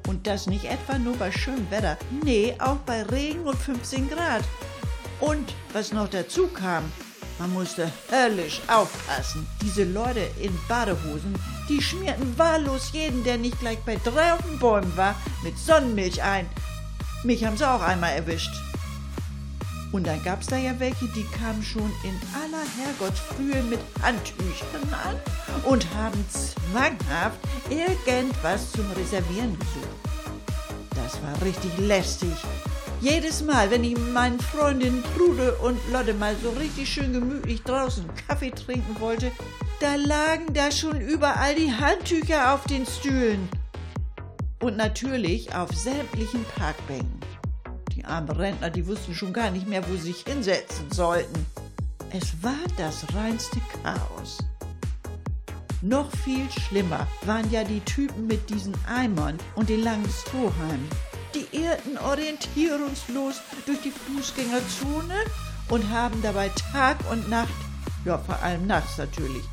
Und 0.07 0.25
das 0.25 0.47
nicht 0.47 0.65
etwa 0.65 0.97
nur 0.97 1.15
bei 1.17 1.31
schönem 1.31 1.69
Wetter, 1.69 1.97
nee, 2.23 2.55
auch 2.59 2.77
bei 2.77 3.03
Regen 3.03 3.41
und 3.41 3.57
15 3.57 4.09
Grad. 4.09 4.43
Und 5.19 5.53
was 5.73 5.91
noch 5.91 6.09
dazu 6.09 6.47
kam, 6.47 6.83
man 7.39 7.53
musste 7.53 7.91
höllisch 8.11 8.61
aufpassen. 8.67 9.45
Diese 9.61 9.83
Leute 9.83 10.27
in 10.41 10.57
Badehosen, 10.67 11.35
die 11.69 11.81
schmierten 11.81 12.37
wahllos 12.37 12.91
jeden, 12.93 13.23
der 13.23 13.37
nicht 13.37 13.59
gleich 13.59 13.79
bei 13.85 13.97
drei 14.03 14.33
auf 14.33 14.41
den 14.41 14.57
Bäumen 14.57 14.95
war, 14.97 15.13
mit 15.43 15.57
Sonnenmilch 15.57 16.23
ein. 16.23 16.49
Mich 17.23 17.43
haben 17.45 17.57
sie 17.57 17.69
auch 17.69 17.81
einmal 17.81 18.13
erwischt. 18.13 18.53
Und 19.91 20.05
dann 20.05 20.21
gab's 20.23 20.47
da 20.47 20.57
ja 20.57 20.77
welche, 20.79 21.05
die 21.07 21.25
kamen 21.39 21.63
schon 21.63 21.91
in 22.03 22.19
aller 22.35 22.63
Herrgottsfrühe 22.77 23.63
mit 23.63 23.79
Handtüchern 24.01 24.93
an 24.93 25.15
und 25.63 25.87
haben 25.95 26.23
zwanghaft 26.29 27.39
irgendwas 27.69 28.71
zum 28.71 28.85
Reservieren 28.91 29.57
gesucht. 29.57 30.07
Das 30.95 31.21
war 31.21 31.41
richtig 31.41 31.71
lästig. 31.77 32.33
Jedes 32.99 33.43
Mal, 33.43 33.69
wenn 33.69 33.83
ich 33.83 33.93
mit 33.93 34.11
meinen 34.11 34.39
Freundinnen 34.39 35.03
Trude 35.15 35.53
und 35.57 35.77
Lotte 35.91 36.15
mal 36.15 36.35
so 36.41 36.49
richtig 36.49 36.89
schön 36.89 37.13
gemütlich 37.13 37.61
draußen 37.63 38.03
Kaffee 38.27 38.51
trinken 38.51 38.99
wollte, 38.99 39.31
da 39.79 39.95
lagen 39.95 40.53
da 40.53 40.71
schon 40.71 40.99
überall 40.99 41.53
die 41.53 41.71
Handtücher 41.71 42.53
auf 42.53 42.65
den 42.65 42.85
Stühlen. 42.85 43.47
Und 44.59 44.75
natürlich 44.75 45.53
auf 45.53 45.71
sämtlichen 45.71 46.43
Parkbänken. 46.55 47.19
Armen 48.07 48.29
Rentner, 48.29 48.69
die 48.69 48.87
wussten 48.87 49.13
schon 49.13 49.33
gar 49.33 49.51
nicht 49.51 49.67
mehr, 49.67 49.87
wo 49.87 49.93
sie 49.95 50.13
sich 50.13 50.23
hinsetzen 50.23 50.91
sollten. 50.91 51.45
Es 52.11 52.41
war 52.41 52.53
das 52.77 53.05
reinste 53.13 53.59
Chaos. 53.83 54.37
Noch 55.81 56.11
viel 56.23 56.49
schlimmer 56.49 57.05
waren 57.25 57.49
ja 57.51 57.63
die 57.63 57.81
Typen 57.81 58.25
mit 58.25 58.49
diesen 58.49 58.73
Eimern 58.87 59.37
und 59.55 59.69
den 59.69 59.83
langen 59.83 60.09
Strohhalmen. 60.09 60.89
Die 61.35 61.55
irrten 61.55 61.97
orientierungslos 61.97 63.41
durch 63.65 63.81
die 63.81 63.91
Fußgängerzone 63.91 65.15
und 65.69 65.89
haben 65.89 66.21
dabei 66.21 66.49
Tag 66.71 66.97
und 67.11 67.29
Nacht, 67.29 67.53
ja 68.05 68.17
vor 68.17 68.41
allem 68.41 68.65
nachts 68.65 68.97
natürlich, 68.97 69.43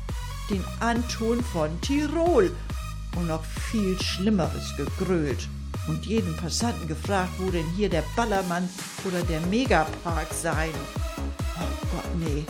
den 0.49 0.63
Anton 0.79 1.43
von 1.43 1.79
Tirol 1.81 2.55
und 3.15 3.27
noch 3.27 3.43
viel 3.43 4.01
Schlimmeres 4.01 4.75
gegrölt 4.77 5.47
und 5.87 6.05
jeden 6.05 6.35
Passanten 6.37 6.87
gefragt, 6.87 7.31
wo 7.37 7.49
denn 7.49 7.67
hier 7.75 7.89
der 7.89 8.03
Ballermann 8.15 8.67
oder 9.05 9.21
der 9.23 9.41
Megapark 9.41 10.27
seien. 10.33 10.73
Oh 11.59 11.87
Gott, 11.95 12.15
nee. 12.17 12.45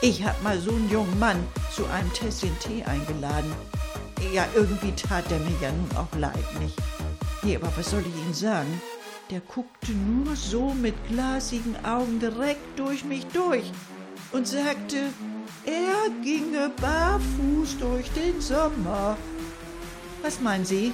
Ich 0.00 0.24
hab 0.24 0.40
mal 0.42 0.58
so 0.58 0.70
einen 0.70 0.90
jungen 0.90 1.18
Mann 1.18 1.42
zu 1.74 1.86
einem 1.86 2.12
Tässchen 2.12 2.56
Tee 2.60 2.84
eingeladen. 2.84 3.52
Ja, 4.32 4.46
irgendwie 4.54 4.92
tat 4.92 5.30
der 5.30 5.38
mir 5.40 5.56
ja 5.60 5.70
nun 5.72 5.96
auch 5.96 6.18
leid, 6.18 6.60
nicht? 6.60 6.76
Nee, 7.42 7.56
aber 7.56 7.72
was 7.76 7.90
soll 7.90 8.00
ich 8.00 8.22
Ihnen 8.22 8.34
sagen? 8.34 8.80
Der 9.30 9.40
guckte 9.40 9.92
nur 9.92 10.36
so 10.36 10.74
mit 10.74 10.94
glasigen 11.08 11.76
Augen 11.84 12.20
direkt 12.20 12.78
durch 12.78 13.04
mich 13.04 13.26
durch 13.28 13.70
und 14.32 14.46
sagte, 14.46 14.96
er 15.64 16.10
ginge 16.22 16.70
barfuß 16.80 17.78
durch 17.78 18.10
den 18.10 18.40
Sommer. 18.40 19.16
Was 20.22 20.40
meinen 20.40 20.64
Sie? 20.64 20.92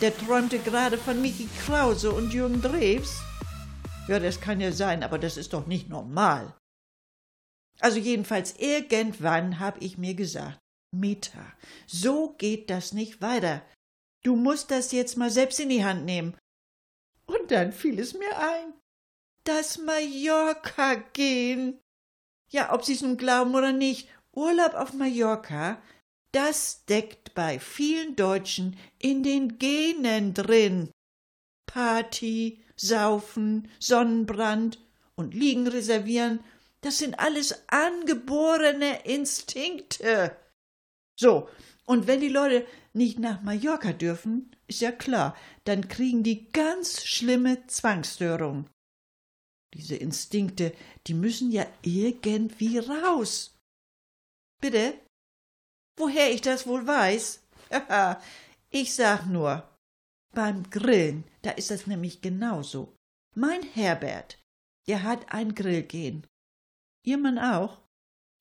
Der 0.00 0.16
träumte 0.16 0.60
gerade 0.60 0.96
von 0.96 1.20
Mickey 1.20 1.48
Krause 1.66 2.12
und 2.12 2.32
Jürgen 2.32 2.62
Drews? 2.62 3.20
Ja, 4.06 4.20
das 4.20 4.40
kann 4.40 4.60
ja 4.60 4.70
sein, 4.70 5.02
aber 5.02 5.18
das 5.18 5.36
ist 5.36 5.52
doch 5.52 5.66
nicht 5.66 5.88
normal. 5.88 6.56
Also 7.80 7.98
jedenfalls 7.98 8.54
irgendwann 8.58 9.58
hab 9.58 9.82
ich 9.82 9.98
mir 9.98 10.14
gesagt, 10.14 10.58
Meta, 10.92 11.44
so 11.86 12.34
geht 12.38 12.70
das 12.70 12.92
nicht 12.92 13.20
weiter. 13.20 13.62
Du 14.22 14.36
musst 14.36 14.70
das 14.70 14.92
jetzt 14.92 15.16
mal 15.16 15.30
selbst 15.30 15.58
in 15.58 15.68
die 15.68 15.84
Hand 15.84 16.04
nehmen. 16.04 16.36
Und 17.26 17.50
dann 17.50 17.72
fiel 17.72 17.98
es 17.98 18.14
mir 18.14 18.38
ein. 18.38 18.72
Das 19.42 19.78
Mallorca 19.78 20.94
gehen. 21.12 21.80
Ja, 22.50 22.72
ob 22.72 22.84
Sie's 22.84 23.02
nun 23.02 23.16
glauben 23.16 23.54
oder 23.54 23.72
nicht, 23.72 24.08
Urlaub 24.32 24.74
auf 24.74 24.92
Mallorca, 24.92 25.82
das 26.32 26.84
deckt 26.86 27.34
bei 27.34 27.58
vielen 27.58 28.16
Deutschen 28.16 28.76
in 28.98 29.22
den 29.22 29.58
Genen 29.58 30.34
drin. 30.34 30.90
Party, 31.66 32.62
Saufen, 32.76 33.68
Sonnenbrand 33.78 34.78
und 35.14 35.34
Liegen 35.34 35.66
reservieren, 35.66 36.40
das 36.80 36.98
sind 36.98 37.18
alles 37.18 37.68
angeborene 37.68 39.04
Instinkte. 39.04 40.36
So, 41.18 41.48
und 41.86 42.06
wenn 42.06 42.20
die 42.20 42.28
Leute 42.28 42.66
nicht 42.92 43.18
nach 43.18 43.42
Mallorca 43.42 43.92
dürfen, 43.92 44.54
ist 44.68 44.80
ja 44.80 44.92
klar, 44.92 45.36
dann 45.64 45.88
kriegen 45.88 46.22
die 46.22 46.50
ganz 46.52 47.04
schlimme 47.04 47.66
Zwangsstörung. 47.66 48.68
Diese 49.74 49.96
Instinkte, 49.96 50.72
die 51.06 51.14
müssen 51.14 51.50
ja 51.50 51.66
irgendwie 51.82 52.78
raus. 52.78 53.58
Bitte? 54.60 54.94
Woher 55.98 56.32
ich 56.32 56.40
das 56.40 56.66
wohl 56.66 56.86
weiß? 56.86 57.42
ich 58.70 58.94
sag 58.94 59.26
nur, 59.26 59.68
beim 60.32 60.70
Grillen, 60.70 61.24
da 61.42 61.50
ist 61.50 61.70
das 61.70 61.86
nämlich 61.86 62.20
genauso. 62.20 62.94
Mein 63.34 63.62
Herbert, 63.62 64.38
der 64.86 65.02
hat 65.02 65.32
ein 65.32 65.54
Grillgehen. 65.54 66.26
Ihr 67.04 67.18
Mann 67.18 67.38
auch? 67.38 67.82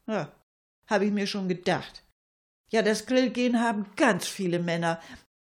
Ja, 0.08 0.32
hab 0.88 1.02
ich 1.02 1.12
mir 1.12 1.26
schon 1.26 1.48
gedacht. 1.48 2.04
Ja, 2.72 2.82
das 2.82 3.06
Grillgehen 3.06 3.60
haben 3.60 3.88
ganz 3.96 4.28
viele 4.28 4.60
Männer. 4.60 5.02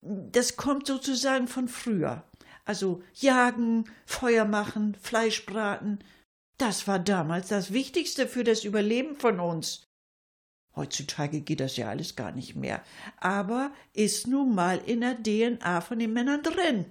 Das 0.02 0.56
kommt 0.56 0.88
sozusagen 0.88 1.48
von 1.48 1.68
früher. 1.68 2.24
Also 2.64 3.04
jagen, 3.16 3.90
Feuer 4.06 4.46
machen, 4.46 4.96
Fleisch 4.96 5.46
braten. 5.46 6.00
Das 6.58 6.88
war 6.88 7.00
damals 7.00 7.50
das 7.50 7.74
Wichtigste 7.74 8.28
für 8.28 8.44
das 8.44 8.64
Überleben 8.64 9.16
von 9.16 9.40
uns. 9.40 9.87
Heutzutage 10.78 11.42
geht 11.42 11.60
das 11.60 11.76
ja 11.76 11.90
alles 11.90 12.16
gar 12.16 12.32
nicht 12.32 12.56
mehr. 12.56 12.84
Aber 13.20 13.74
ist 13.94 14.28
nun 14.28 14.56
mal 14.56 14.78
in 14.78 15.02
der 15.02 15.22
DNA 15.22 15.82
von 15.82 16.00
den 16.00 16.14
Männern 16.14 16.44
drin. 16.44 16.86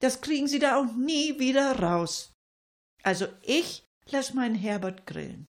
Das 0.00 0.20
kriegen 0.20 0.48
sie 0.48 0.58
da 0.58 0.80
auch 0.80 0.92
nie 0.96 1.38
wieder 1.38 1.78
raus. 1.78 2.32
Also 3.04 3.26
ich 3.42 3.84
lass 4.10 4.34
meinen 4.34 4.56
Herbert 4.56 5.06
grillen. 5.06 5.46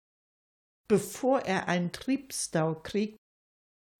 Bevor 0.88 1.40
er 1.40 1.68
einen 1.68 1.92
Triebstau 1.92 2.76
kriegt, 2.76 3.18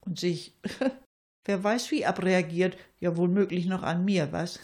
und 0.07 0.19
sich, 0.19 0.57
wer 1.45 1.63
weiß 1.63 1.91
wie 1.91 2.07
abreagiert, 2.07 2.79
ja 3.01 3.17
womöglich 3.17 3.67
noch 3.67 3.83
an 3.83 4.05
mir, 4.05 4.33
was? 4.33 4.59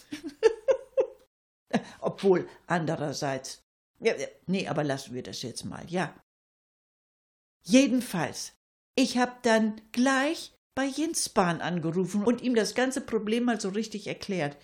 Obwohl, 2.01 2.49
andererseits, 2.66 3.61
ja, 4.01 4.14
nee, 4.47 4.68
aber 4.68 4.84
lassen 4.84 5.14
wir 5.14 5.22
das 5.22 5.42
jetzt 5.42 5.64
mal, 5.64 5.84
ja. 5.90 6.14
Jedenfalls, 7.66 8.55
ich 8.97 9.18
hab 9.18 9.42
dann 9.42 9.80
gleich 9.92 10.55
bei 10.74 10.84
Jens 10.84 11.28
Bahn 11.28 11.61
angerufen 11.61 12.24
und 12.24 12.42
ihm 12.42 12.55
das 12.55 12.74
ganze 12.74 13.01
Problem 13.01 13.45
mal 13.45 13.61
so 13.61 13.68
richtig 13.68 14.07
erklärt. 14.07 14.57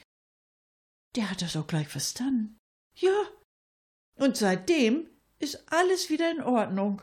Der 1.16 1.30
hat 1.30 1.42
das 1.42 1.56
auch 1.56 1.66
gleich 1.66 1.88
verstanden. 1.88 2.58
Ja. 2.94 3.24
Und 4.16 4.36
seitdem 4.36 5.08
ist 5.38 5.72
alles 5.72 6.10
wieder 6.10 6.30
in 6.30 6.42
Ordnung. 6.42 7.02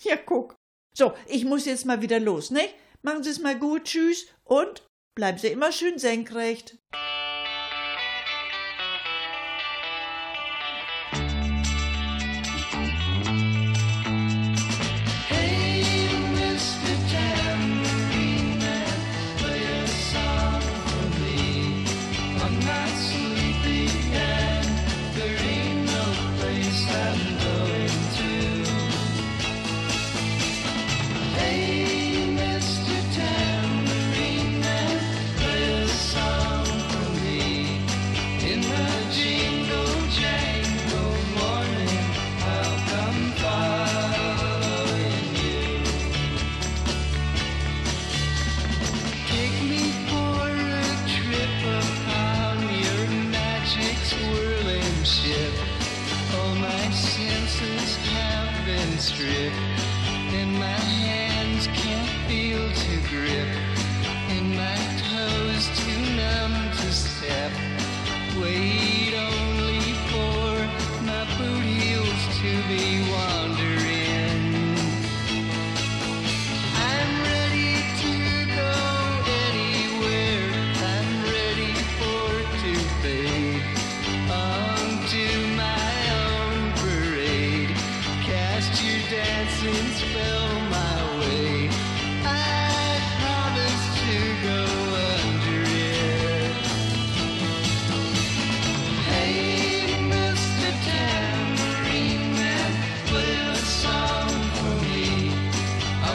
Ja, 0.00 0.16
guck. 0.16 0.56
So, 0.94 1.14
ich 1.26 1.44
muss 1.44 1.66
jetzt 1.66 1.84
mal 1.84 2.00
wieder 2.00 2.20
los, 2.20 2.50
ne? 2.50 2.62
Machen 3.02 3.22
Sie 3.22 3.30
es 3.30 3.40
mal 3.40 3.58
gut, 3.58 3.84
tschüss 3.84 4.26
und 4.44 4.86
bleiben 5.14 5.38
Sie 5.38 5.48
immer 5.48 5.72
schön 5.72 5.98
senkrecht. 5.98 6.78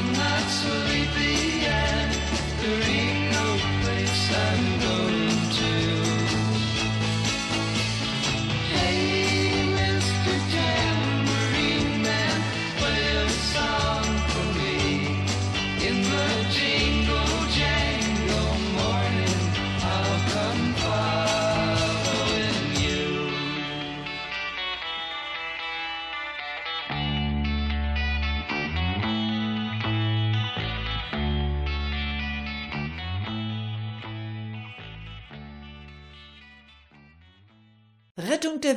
I'm 0.04 0.14
not 0.14 0.50
sleepy 0.50 1.62
yet. 1.62 2.18
There 2.60 2.90
ain't. 2.90 3.11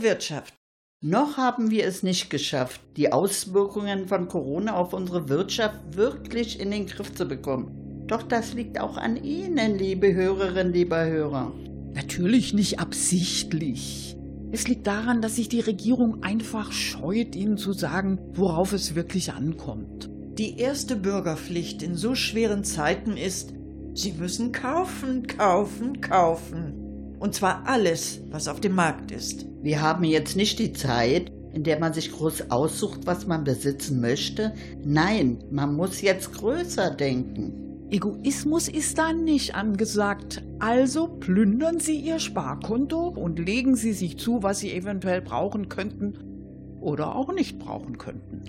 Wirtschaft. 0.05 0.55
Noch 1.01 1.37
haben 1.39 1.71
wir 1.71 1.87
es 1.87 2.03
nicht 2.03 2.31
geschafft, 2.31 2.81
die 2.97 3.13
Auswirkungen 3.13 4.07
von 4.07 4.29
Corona 4.29 4.75
auf 4.75 4.93
unsere 4.93 5.29
Wirtschaft 5.29 5.97
wirklich 5.97 6.61
in 6.61 6.71
den 6.71 6.87
Griff 6.87 7.15
zu 7.15 7.27
bekommen. 7.27 8.05
Doch 8.07 8.23
das 8.23 8.55
liegt 8.55 8.79
auch 8.79 8.97
an 8.97 9.23
Ihnen, 9.23 9.79
liebe 9.79 10.15
Hörerinnen, 10.15 10.73
lieber 10.73 11.05
Hörer. 11.07 11.53
Natürlich 11.95 12.55
nicht 12.55 12.81
absichtlich. 12.81 14.17
Es 14.53 14.69
liegt 14.69 14.87
daran, 14.87 15.23
dass 15.23 15.37
sich 15.37 15.49
die 15.49 15.61
Regierung 15.61 16.23
einfach 16.23 16.71
scheut, 16.71 17.35
Ihnen 17.35 17.57
zu 17.57 17.73
sagen, 17.73 18.19
worauf 18.35 18.73
es 18.73 18.95
wirklich 18.95 19.33
ankommt. 19.33 20.11
Die 20.39 20.59
erste 20.59 20.97
Bürgerpflicht 20.97 21.83
in 21.83 21.97
so 21.97 22.15
schweren 22.15 22.63
Zeiten 22.63 23.17
ist, 23.17 23.55
Sie 23.95 24.13
müssen 24.13 24.53
kaufen, 24.53 25.27
kaufen, 25.27 26.01
kaufen. 26.01 26.84
Und 27.25 27.35
zwar 27.35 27.67
alles, 27.67 28.21
was 28.29 28.49
auf 28.49 28.61
dem 28.61 28.75
Markt 28.75 29.11
ist. 29.11 29.47
Wir 29.63 29.81
haben 29.81 30.05
jetzt 30.05 30.37
nicht 30.37 30.59
die 30.59 30.75
Zeit, 30.75 31.33
in 31.55 31.65
der 31.65 31.81
man 31.81 31.95
sich 31.95 32.13
groß 32.13 32.51
aussucht, 32.51 33.07
was 33.07 33.27
man 33.27 33.45
besitzen 33.45 34.03
möchte. 34.03 34.53
Nein, 34.85 35.43
man 35.51 35.75
muss 35.75 36.03
jetzt 36.03 36.35
größer 36.35 36.91
denken. 36.91 37.87
Egoismus 37.89 38.69
ist 38.69 38.99
da 38.99 39.15
nicht 39.15 39.55
angesagt. 39.55 40.43
Also 40.59 41.09
plündern 41.09 41.81
Sie 41.81 41.97
Ihr 41.97 42.19
Sparkonto 42.19 43.09
und 43.09 43.39
legen 43.39 43.75
Sie 43.75 43.95
sich 43.95 44.19
zu, 44.19 44.43
was 44.43 44.59
Sie 44.59 44.75
eventuell 44.75 45.23
brauchen 45.23 45.71
könnten 45.71 46.19
oder 46.83 47.17
auch 47.17 47.33
nicht 47.33 47.59
brauchen 47.59 47.97
könnten. 47.97 48.43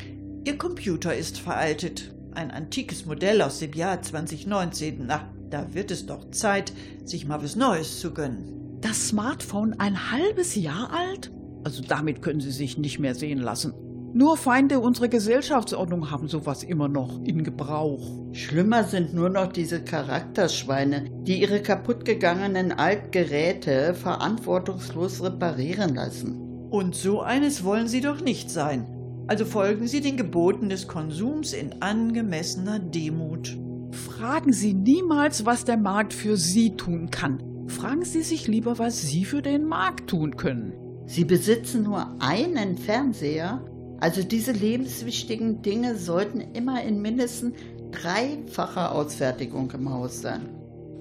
Ihr 0.43 0.57
Computer 0.57 1.15
ist 1.15 1.39
veraltet. 1.39 2.13
Ein 2.34 2.51
antikes 2.51 3.05
Modell 3.05 3.41
aus 3.41 3.59
dem 3.59 3.71
Jahr 3.71 4.01
2019. 4.01 5.05
Na, 5.07 5.30
da 5.49 5.73
wird 5.73 5.91
es 5.91 6.05
doch 6.05 6.30
Zeit, 6.32 6.73
sich 7.05 7.26
mal 7.26 7.41
was 7.41 7.55
Neues 7.55 8.01
zu 8.01 8.13
gönnen. 8.13 8.55
Das 8.88 9.07
Smartphone 9.07 9.73
ein 9.79 10.11
halbes 10.11 10.53
Jahr 10.53 10.91
alt? 10.93 11.31
Also 11.63 11.81
damit 11.81 12.21
können 12.21 12.39
Sie 12.39 12.51
sich 12.51 12.77
nicht 12.77 12.99
mehr 12.99 13.15
sehen 13.15 13.39
lassen. 13.39 13.73
Nur 14.13 14.38
Feinde 14.38 14.79
unserer 14.79 15.07
Gesellschaftsordnung 15.07 16.11
haben 16.11 16.27
sowas 16.27 16.61
immer 16.61 16.88
noch 16.88 17.19
in 17.23 17.43
Gebrauch. 17.43 18.29
Schlimmer 18.31 18.83
sind 18.83 19.15
nur 19.15 19.31
noch 19.31 19.51
diese 19.51 19.83
Charakterschweine, 19.83 21.09
die 21.23 21.41
ihre 21.41 21.63
kaputtgegangenen 21.63 22.73
Altgeräte 22.73 23.95
verantwortungslos 23.95 25.23
reparieren 25.23 25.95
lassen. 25.95 26.67
Und 26.69 26.93
so 26.93 27.21
eines 27.21 27.63
wollen 27.63 27.88
Sie 27.88 28.01
doch 28.01 28.21
nicht 28.21 28.51
sein. 28.51 28.86
Also 29.25 29.45
folgen 29.45 29.88
Sie 29.88 30.01
den 30.01 30.15
Geboten 30.15 30.69
des 30.69 30.88
Konsums 30.88 31.53
in 31.53 31.81
angemessener 31.81 32.77
Demut. 32.77 33.57
Fragen 33.89 34.53
Sie 34.53 34.75
niemals, 34.75 35.43
was 35.43 35.65
der 35.65 35.77
Markt 35.77 36.13
für 36.13 36.38
Sie 36.38 36.75
tun 36.75 37.09
kann. 37.09 37.55
Fragen 37.68 38.05
Sie 38.05 38.22
sich 38.22 38.47
lieber, 38.47 38.78
was 38.78 39.01
Sie 39.01 39.26
für 39.26 39.41
den 39.41 39.66
Markt 39.66 40.09
tun 40.09 40.38
können. 40.38 40.74
Sie 41.07 41.26
besitzen 41.26 41.84
nur 41.84 42.16
einen 42.20 42.78
Fernseher? 42.78 43.63
Also 43.99 44.24
diese 44.24 44.51
lebenswichtigen 44.51 45.61
Dinge 45.61 45.95
sollten 45.95 46.41
immer 46.41 46.84
in 46.84 47.01
mindestens 47.01 47.55
dreifacher 47.91 48.93
Ausfertigung 48.93 49.72
im 49.72 49.91
Haus 49.91 50.22
sein. 50.22 50.49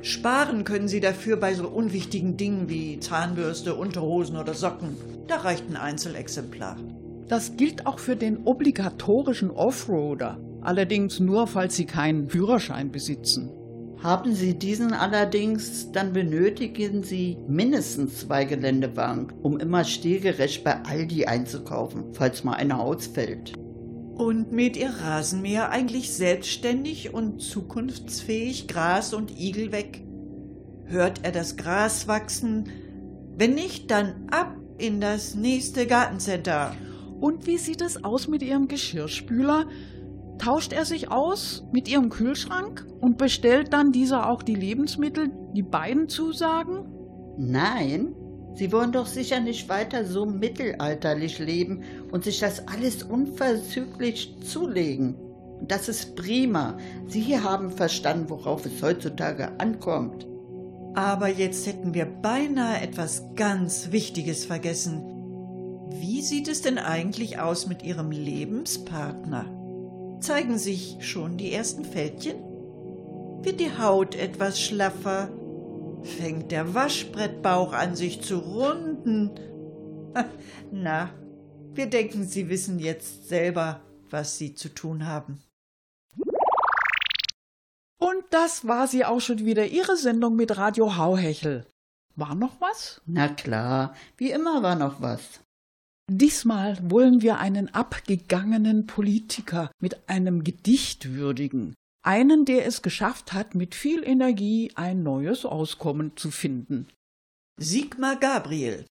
Sparen 0.00 0.64
können 0.64 0.88
Sie 0.88 1.00
dafür 1.00 1.38
bei 1.38 1.54
so 1.54 1.68
unwichtigen 1.68 2.36
Dingen 2.36 2.68
wie 2.68 3.00
Zahnbürste, 3.00 3.74
Unterhosen 3.74 4.36
oder 4.36 4.54
Socken. 4.54 4.96
Da 5.26 5.36
reicht 5.36 5.68
ein 5.70 5.76
Einzelexemplar. 5.76 6.76
Das 7.28 7.56
gilt 7.56 7.86
auch 7.86 7.98
für 7.98 8.16
den 8.16 8.44
obligatorischen 8.44 9.50
Offroader. 9.50 10.38
Allerdings 10.60 11.20
nur, 11.20 11.46
falls 11.46 11.76
Sie 11.76 11.86
keinen 11.86 12.28
Führerschein 12.28 12.90
besitzen. 12.90 13.50
Haben 14.04 14.34
Sie 14.34 14.52
diesen 14.52 14.92
allerdings, 14.92 15.90
dann 15.90 16.12
benötigen 16.12 17.02
Sie 17.02 17.38
mindestens 17.48 18.20
zwei 18.20 18.44
Geländewagen, 18.44 19.32
um 19.40 19.58
immer 19.58 19.82
stilgerecht 19.84 20.62
bei 20.62 20.84
Aldi 20.84 21.24
einzukaufen, 21.24 22.12
falls 22.12 22.44
mal 22.44 22.52
einer 22.52 22.80
ausfällt. 22.80 23.54
Und 24.14 24.52
mäht 24.52 24.76
Ihr 24.76 24.90
Rasenmäher 24.90 25.70
eigentlich 25.70 26.12
selbstständig 26.12 27.14
und 27.14 27.40
zukunftsfähig 27.40 28.68
Gras 28.68 29.14
und 29.14 29.40
Igel 29.40 29.72
weg? 29.72 30.04
Hört 30.84 31.20
er 31.22 31.32
das 31.32 31.56
Gras 31.56 32.06
wachsen? 32.06 32.68
Wenn 33.38 33.54
nicht, 33.54 33.90
dann 33.90 34.28
ab 34.30 34.54
in 34.76 35.00
das 35.00 35.34
nächste 35.34 35.86
Gartencenter. 35.86 36.76
Und 37.20 37.46
wie 37.46 37.56
sieht 37.56 37.80
es 37.80 38.04
aus 38.04 38.28
mit 38.28 38.42
Ihrem 38.42 38.68
Geschirrspüler? 38.68 39.64
Tauscht 40.38 40.72
er 40.72 40.84
sich 40.84 41.10
aus 41.10 41.64
mit 41.72 41.88
Ihrem 41.88 42.10
Kühlschrank 42.10 42.86
und 43.00 43.18
bestellt 43.18 43.72
dann 43.72 43.92
dieser 43.92 44.30
auch 44.30 44.42
die 44.42 44.56
Lebensmittel, 44.56 45.30
die 45.54 45.62
beiden 45.62 46.08
zusagen? 46.08 46.86
Nein, 47.38 48.14
Sie 48.54 48.70
wollen 48.70 48.92
doch 48.92 49.06
sicher 49.06 49.40
nicht 49.40 49.68
weiter 49.68 50.04
so 50.04 50.26
mittelalterlich 50.26 51.40
leben 51.40 51.82
und 52.12 52.22
sich 52.22 52.38
das 52.38 52.68
alles 52.68 53.02
unverzüglich 53.02 54.36
zulegen. 54.44 55.16
Das 55.66 55.88
ist 55.88 56.14
prima. 56.14 56.78
Sie 57.08 57.38
haben 57.38 57.72
verstanden, 57.72 58.30
worauf 58.30 58.64
es 58.64 58.80
heutzutage 58.80 59.58
ankommt. 59.58 60.26
Aber 60.94 61.28
jetzt 61.28 61.66
hätten 61.66 61.94
wir 61.94 62.06
beinahe 62.06 62.80
etwas 62.80 63.24
ganz 63.34 63.90
Wichtiges 63.90 64.44
vergessen. 64.44 65.02
Wie 65.90 66.22
sieht 66.22 66.46
es 66.46 66.62
denn 66.62 66.78
eigentlich 66.78 67.40
aus 67.40 67.66
mit 67.66 67.82
Ihrem 67.82 68.12
Lebenspartner? 68.12 69.46
Zeigen 70.24 70.56
sich 70.56 70.96
schon 71.00 71.36
die 71.36 71.52
ersten 71.52 71.84
Fältchen? 71.84 72.36
Wird 73.42 73.60
die 73.60 73.76
Haut 73.76 74.14
etwas 74.14 74.58
schlaffer? 74.58 75.28
Fängt 76.02 76.50
der 76.50 76.72
Waschbrettbauch 76.72 77.74
an 77.74 77.94
sich 77.94 78.22
zu 78.22 78.38
runden? 78.38 79.32
Na, 80.72 81.10
wir 81.74 81.90
denken, 81.90 82.24
Sie 82.24 82.48
wissen 82.48 82.78
jetzt 82.78 83.28
selber, 83.28 83.82
was 84.08 84.38
Sie 84.38 84.54
zu 84.54 84.70
tun 84.70 85.06
haben. 85.06 85.42
Und 87.98 88.24
das 88.30 88.66
war 88.66 88.88
sie 88.88 89.04
auch 89.04 89.20
schon 89.20 89.44
wieder, 89.44 89.66
Ihre 89.66 89.98
Sendung 89.98 90.36
mit 90.36 90.56
Radio 90.56 90.96
Hauhechel. 90.96 91.66
War 92.16 92.34
noch 92.34 92.58
was? 92.62 93.02
Na 93.04 93.28
klar, 93.28 93.94
wie 94.16 94.30
immer 94.30 94.62
war 94.62 94.74
noch 94.74 95.02
was. 95.02 95.43
Diesmal 96.10 96.78
wollen 96.90 97.22
wir 97.22 97.38
einen 97.38 97.72
abgegangenen 97.72 98.86
Politiker 98.86 99.70
mit 99.80 100.08
einem 100.08 100.44
Gedicht 100.44 101.12
würdigen. 101.12 101.74
Einen, 102.04 102.44
der 102.44 102.66
es 102.66 102.82
geschafft 102.82 103.32
hat, 103.32 103.54
mit 103.54 103.74
viel 103.74 104.04
Energie 104.04 104.70
ein 104.74 105.02
neues 105.02 105.46
Auskommen 105.46 106.16
zu 106.16 106.30
finden. 106.30 106.88
Sigmar 107.58 108.16
Gabriel. 108.16 108.84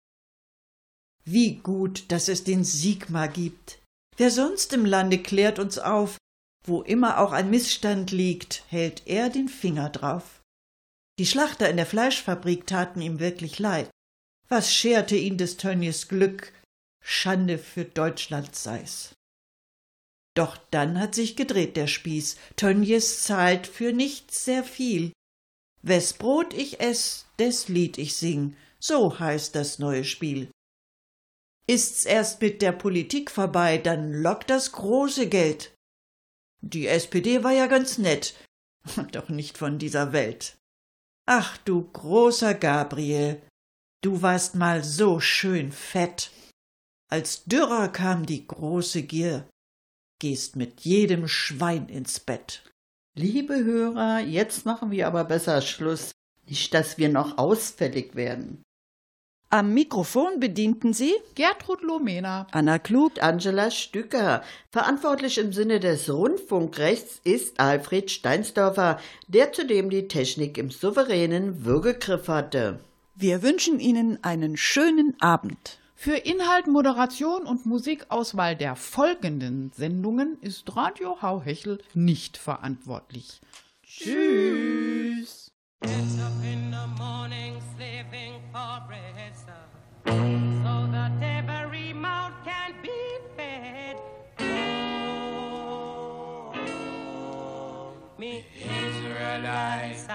Wie 1.23 1.55
gut, 1.55 2.11
dass 2.11 2.27
es 2.27 2.43
den 2.43 2.63
Sigmar 2.63 3.27
gibt. 3.27 3.79
Wer 4.17 4.31
sonst 4.31 4.73
im 4.73 4.85
Lande 4.85 5.19
klärt 5.19 5.59
uns 5.59 5.77
auf, 5.77 6.17
wo 6.65 6.81
immer 6.81 7.19
auch 7.19 7.31
ein 7.31 7.49
Missstand 7.49 8.11
liegt, 8.11 8.63
hält 8.69 9.03
er 9.05 9.29
den 9.29 9.49
Finger 9.49 9.89
drauf. 9.89 10.41
Die 11.19 11.25
Schlachter 11.27 11.69
in 11.69 11.77
der 11.77 11.85
Fleischfabrik 11.85 12.65
taten 12.65 13.01
ihm 13.01 13.19
wirklich 13.19 13.59
leid. 13.59 13.89
Was 14.49 14.73
scherte 14.73 15.15
ihn 15.15 15.37
des 15.37 15.57
Tönnies 15.57 16.07
Glück? 16.07 16.51
Schande 17.03 17.57
für 17.57 17.85
Deutschland 17.85 18.55
sei's. 18.55 19.13
Doch 20.35 20.57
dann 20.71 20.99
hat 20.99 21.13
sich 21.13 21.35
gedreht 21.35 21.77
der 21.77 21.87
Spieß. 21.87 22.37
Tönnies 22.55 23.21
zahlt 23.21 23.67
für 23.67 23.93
nichts 23.93 24.45
sehr 24.45 24.63
viel. 24.63 25.11
Wes 25.83 26.13
Brot 26.13 26.53
ich 26.53 26.79
ess, 26.79 27.27
des 27.37 27.67
Lied 27.67 27.97
ich 27.97 28.15
sing. 28.15 28.55
So 28.79 29.19
heißt 29.19 29.53
das 29.53 29.79
neue 29.79 30.05
Spiel. 30.05 30.49
Ist's 31.67 32.05
erst 32.05 32.41
mit 32.41 32.61
der 32.61 32.71
Politik 32.71 33.29
vorbei, 33.29 33.77
dann 33.77 34.11
lockt 34.11 34.49
das 34.49 34.71
große 34.71 35.29
Geld. 35.29 35.73
Die 36.61 36.87
SPD 36.87 37.43
war 37.43 37.51
ja 37.51 37.67
ganz 37.67 37.97
nett, 37.97 38.35
doch 39.11 39.29
nicht 39.29 39.57
von 39.57 39.77
dieser 39.77 40.13
Welt. 40.13 40.57
Ach 41.25 41.57
du 41.57 41.89
großer 41.89 42.53
Gabriel, 42.53 43.41
du 44.01 44.21
warst 44.21 44.55
mal 44.55 44.83
so 44.83 45.19
schön 45.19 45.71
fett. 45.71 46.31
Als 47.09 47.43
Dürrer 47.45 47.89
kam 47.89 48.25
die 48.25 48.47
große 48.47 49.03
Gier, 49.03 49.47
gehst 50.19 50.55
mit 50.55 50.81
jedem 50.81 51.27
Schwein 51.27 51.87
ins 51.89 52.19
Bett. 52.19 52.63
Liebe 53.15 53.63
Hörer, 53.63 54.19
jetzt 54.21 54.65
machen 54.65 54.89
wir 54.89 55.07
aber 55.07 55.23
besser 55.25 55.61
Schluss. 55.61 56.11
Nicht, 56.47 56.73
dass 56.73 56.97
wir 56.97 57.09
noch 57.09 57.37
ausfällig 57.37 58.15
werden. 58.15 58.63
Am 59.53 59.71
Mikrofon 59.71 60.39
bedienten 60.39 60.93
sie 60.93 61.13
Gertrud 61.35 61.83
Lomena. 61.83 62.47
Anna 62.49 62.79
Klug, 62.79 63.21
Angela 63.21 63.69
Stücker. 63.69 64.43
Verantwortlich 64.71 65.37
im 65.37 65.53
Sinne 65.53 65.79
des 65.79 66.09
Rundfunkrechts 66.09 67.21
ist 67.23 67.59
Alfred 67.59 68.09
Steinsdorfer, 68.09 68.99
der 69.27 69.53
zudem 69.53 69.91
die 69.91 70.07
Technik 70.07 70.57
im 70.57 70.71
souveränen 70.71 71.65
Würgegriff 71.65 72.29
hatte. 72.29 72.79
Wir 73.13 73.43
wünschen 73.43 73.79
Ihnen 73.79 74.23
einen 74.23 74.57
schönen 74.57 75.15
Abend. 75.21 75.77
Für 75.95 76.15
Inhalt, 76.15 76.67
Moderation 76.67 77.43
und 77.43 77.65
Musikauswahl 77.65 78.55
der 78.55 78.75
folgenden 78.75 79.71
Sendungen 79.73 80.37
ist 80.41 80.75
Radio 80.75 81.21
Hauhechel 81.21 81.79
nicht 81.93 82.37
verantwortlich. 82.37 83.39
Tschüss. 83.83 85.51
Get 85.81 85.91
up 85.91 86.31
in 86.43 86.71
the 86.71 86.87
morning, 86.97 87.61
slaving 87.75 88.41
for 88.53 88.81
sir, 89.33 89.67
so 90.05 90.87
that 90.91 91.11
every 91.21 91.93
mouth 91.93 92.31
can 92.45 92.73
be 92.81 93.19
fed. 93.35 93.97
Oh, 97.35 97.91
me 98.17 98.45
Israelites, 98.57 100.07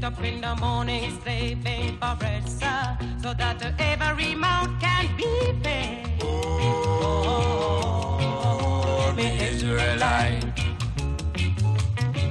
Get 0.00 0.12
up 0.14 0.24
in 0.24 0.40
the 0.40 0.56
morning, 0.56 1.20
slaving 1.20 1.98
for 1.98 2.16
bread, 2.18 2.48
sir, 2.48 2.96
so 3.22 3.34
that 3.34 3.62
every 3.78 4.34
mouth 4.34 4.70
can 4.80 5.14
be 5.14 5.52
fed. 5.62 6.22
Oh, 6.22 7.52
me 9.14 9.38
Israelites. 9.46 10.46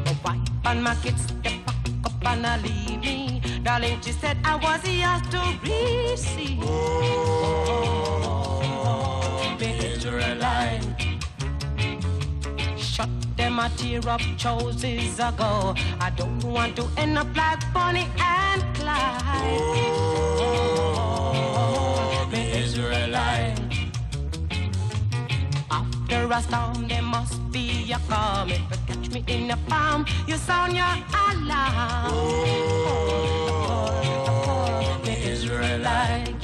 My 0.03 0.15
wife 0.25 0.39
and 0.65 0.83
my 0.83 0.95
kids, 0.95 1.27
they 1.43 1.61
pack 1.63 1.75
up 2.05 2.25
and 2.25 2.47
I 2.47 2.57
leave 2.57 3.01
me. 3.01 3.39
Darling, 3.61 4.01
she 4.01 4.13
said 4.13 4.37
I 4.43 4.55
was 4.55 4.83
yours 4.89 5.21
to 5.29 5.39
receive. 5.61 6.63
Oh, 6.63 7.85
me 9.59 9.77
Israelite. 9.93 10.87
Shut 12.77 13.09
them 13.39 13.57
a 13.57 13.69
tear 13.77 14.07
up 14.09 14.21
choices 14.37 15.17
ago. 15.17 15.73
I 16.01 16.09
don't 16.17 16.43
want 16.43 16.75
to 16.75 16.85
end 16.97 17.17
up 17.17 17.33
like 17.35 17.61
Bonnie 17.73 18.09
and 18.19 18.61
Clyde. 18.75 19.61
Oh, 21.61 22.29
me 22.31 22.51
Israelite. 22.63 23.57
After 25.71 26.21
a 26.37 26.41
storm, 26.41 26.87
there 26.89 27.01
must 27.01 27.39
be 27.51 27.65
a 27.93 27.99
calm. 28.09 28.49
If 28.49 28.59
you 28.59 28.77
catch 28.87 29.09
me 29.13 29.23
in 29.27 29.51
a 29.51 29.57
palm, 29.69 30.05
you 30.27 30.35
sound 30.35 30.73
your 30.75 30.95
alarm. 31.29 32.11
Oh, 32.11 32.35
the 35.05 35.15
Israelite. 35.33 36.38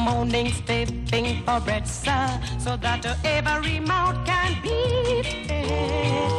Morning, 0.00 0.52
stepping 0.52 1.42
for 1.44 1.60
bread, 1.60 1.86
sir, 1.86 2.40
so 2.58 2.76
that 2.76 3.04
every 3.24 3.80
mouth 3.80 4.24
can 4.26 4.60
be 4.62 5.22
fed. 5.22 6.30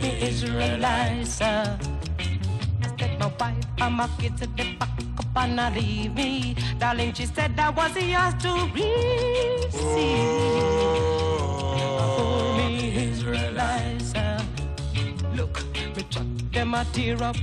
The 0.00 0.10
Israelites, 0.26 1.30
sir. 1.34 1.78
I 2.82 2.88
said 2.98 3.18
my 3.18 3.26
wife 3.38 3.64
and 3.78 3.94
my 3.94 4.08
kids 4.18 4.42
at 4.42 4.56
the 4.56 4.64
back 4.78 4.90
up 5.18 5.36
and 5.36 5.60
I 5.60 5.74
leave 5.74 6.14
me. 6.14 6.56
Darling, 6.78 7.12
she 7.14 7.26
said 7.26 7.58
I 7.58 7.70
was 7.70 7.96
yours 7.96 8.34
to 8.42 8.52
receive. 8.74 9.78
Oh, 12.00 12.54
me 12.56 12.68
Israelites, 13.10 14.12
sir. 14.12 14.38
Look, 15.34 15.62
me 15.96 16.02
chuck 16.10 16.26
them 16.52 16.74
a 16.74 16.84
tear 16.92 17.22
up 17.22 17.36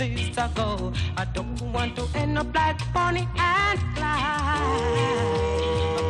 choices 0.00 0.38
ago. 0.38 0.92
I 1.16 1.24
don't 1.26 1.60
want 1.72 1.96
to 1.96 2.08
end 2.14 2.38
up 2.38 2.54
like 2.54 2.80
Bonnie 2.94 3.28
and 3.36 3.80
Clyde. 3.94 4.96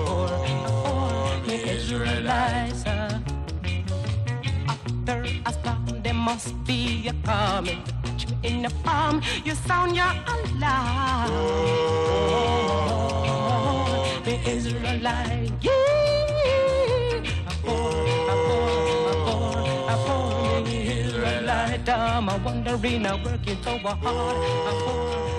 Oh, 0.06 0.46
oh, 0.86 1.42
me 1.46 1.56
Israelites, 1.68 2.82
sir. 2.84 3.20
After 4.68 5.26
a 5.44 5.52
storm, 5.52 6.02
there 6.02 6.14
must 6.14 6.54
be 6.64 7.08
a 7.08 7.12
you 7.12 7.78
catch 8.04 8.28
me 8.30 8.38
in 8.44 8.62
the 8.62 8.70
palm, 8.84 9.20
you 9.44 9.54
sound 9.54 9.96
your 9.96 10.14
alarm. 10.34 11.30
Oh, 12.92 13.42
the 14.24 14.38
Israelite. 14.48 15.79
I'm 21.88 22.28
a 22.28 22.36
wondering, 22.44 23.06
I'm 23.06 23.22
working 23.22 23.62
so 23.62 23.78
hard. 23.78 25.29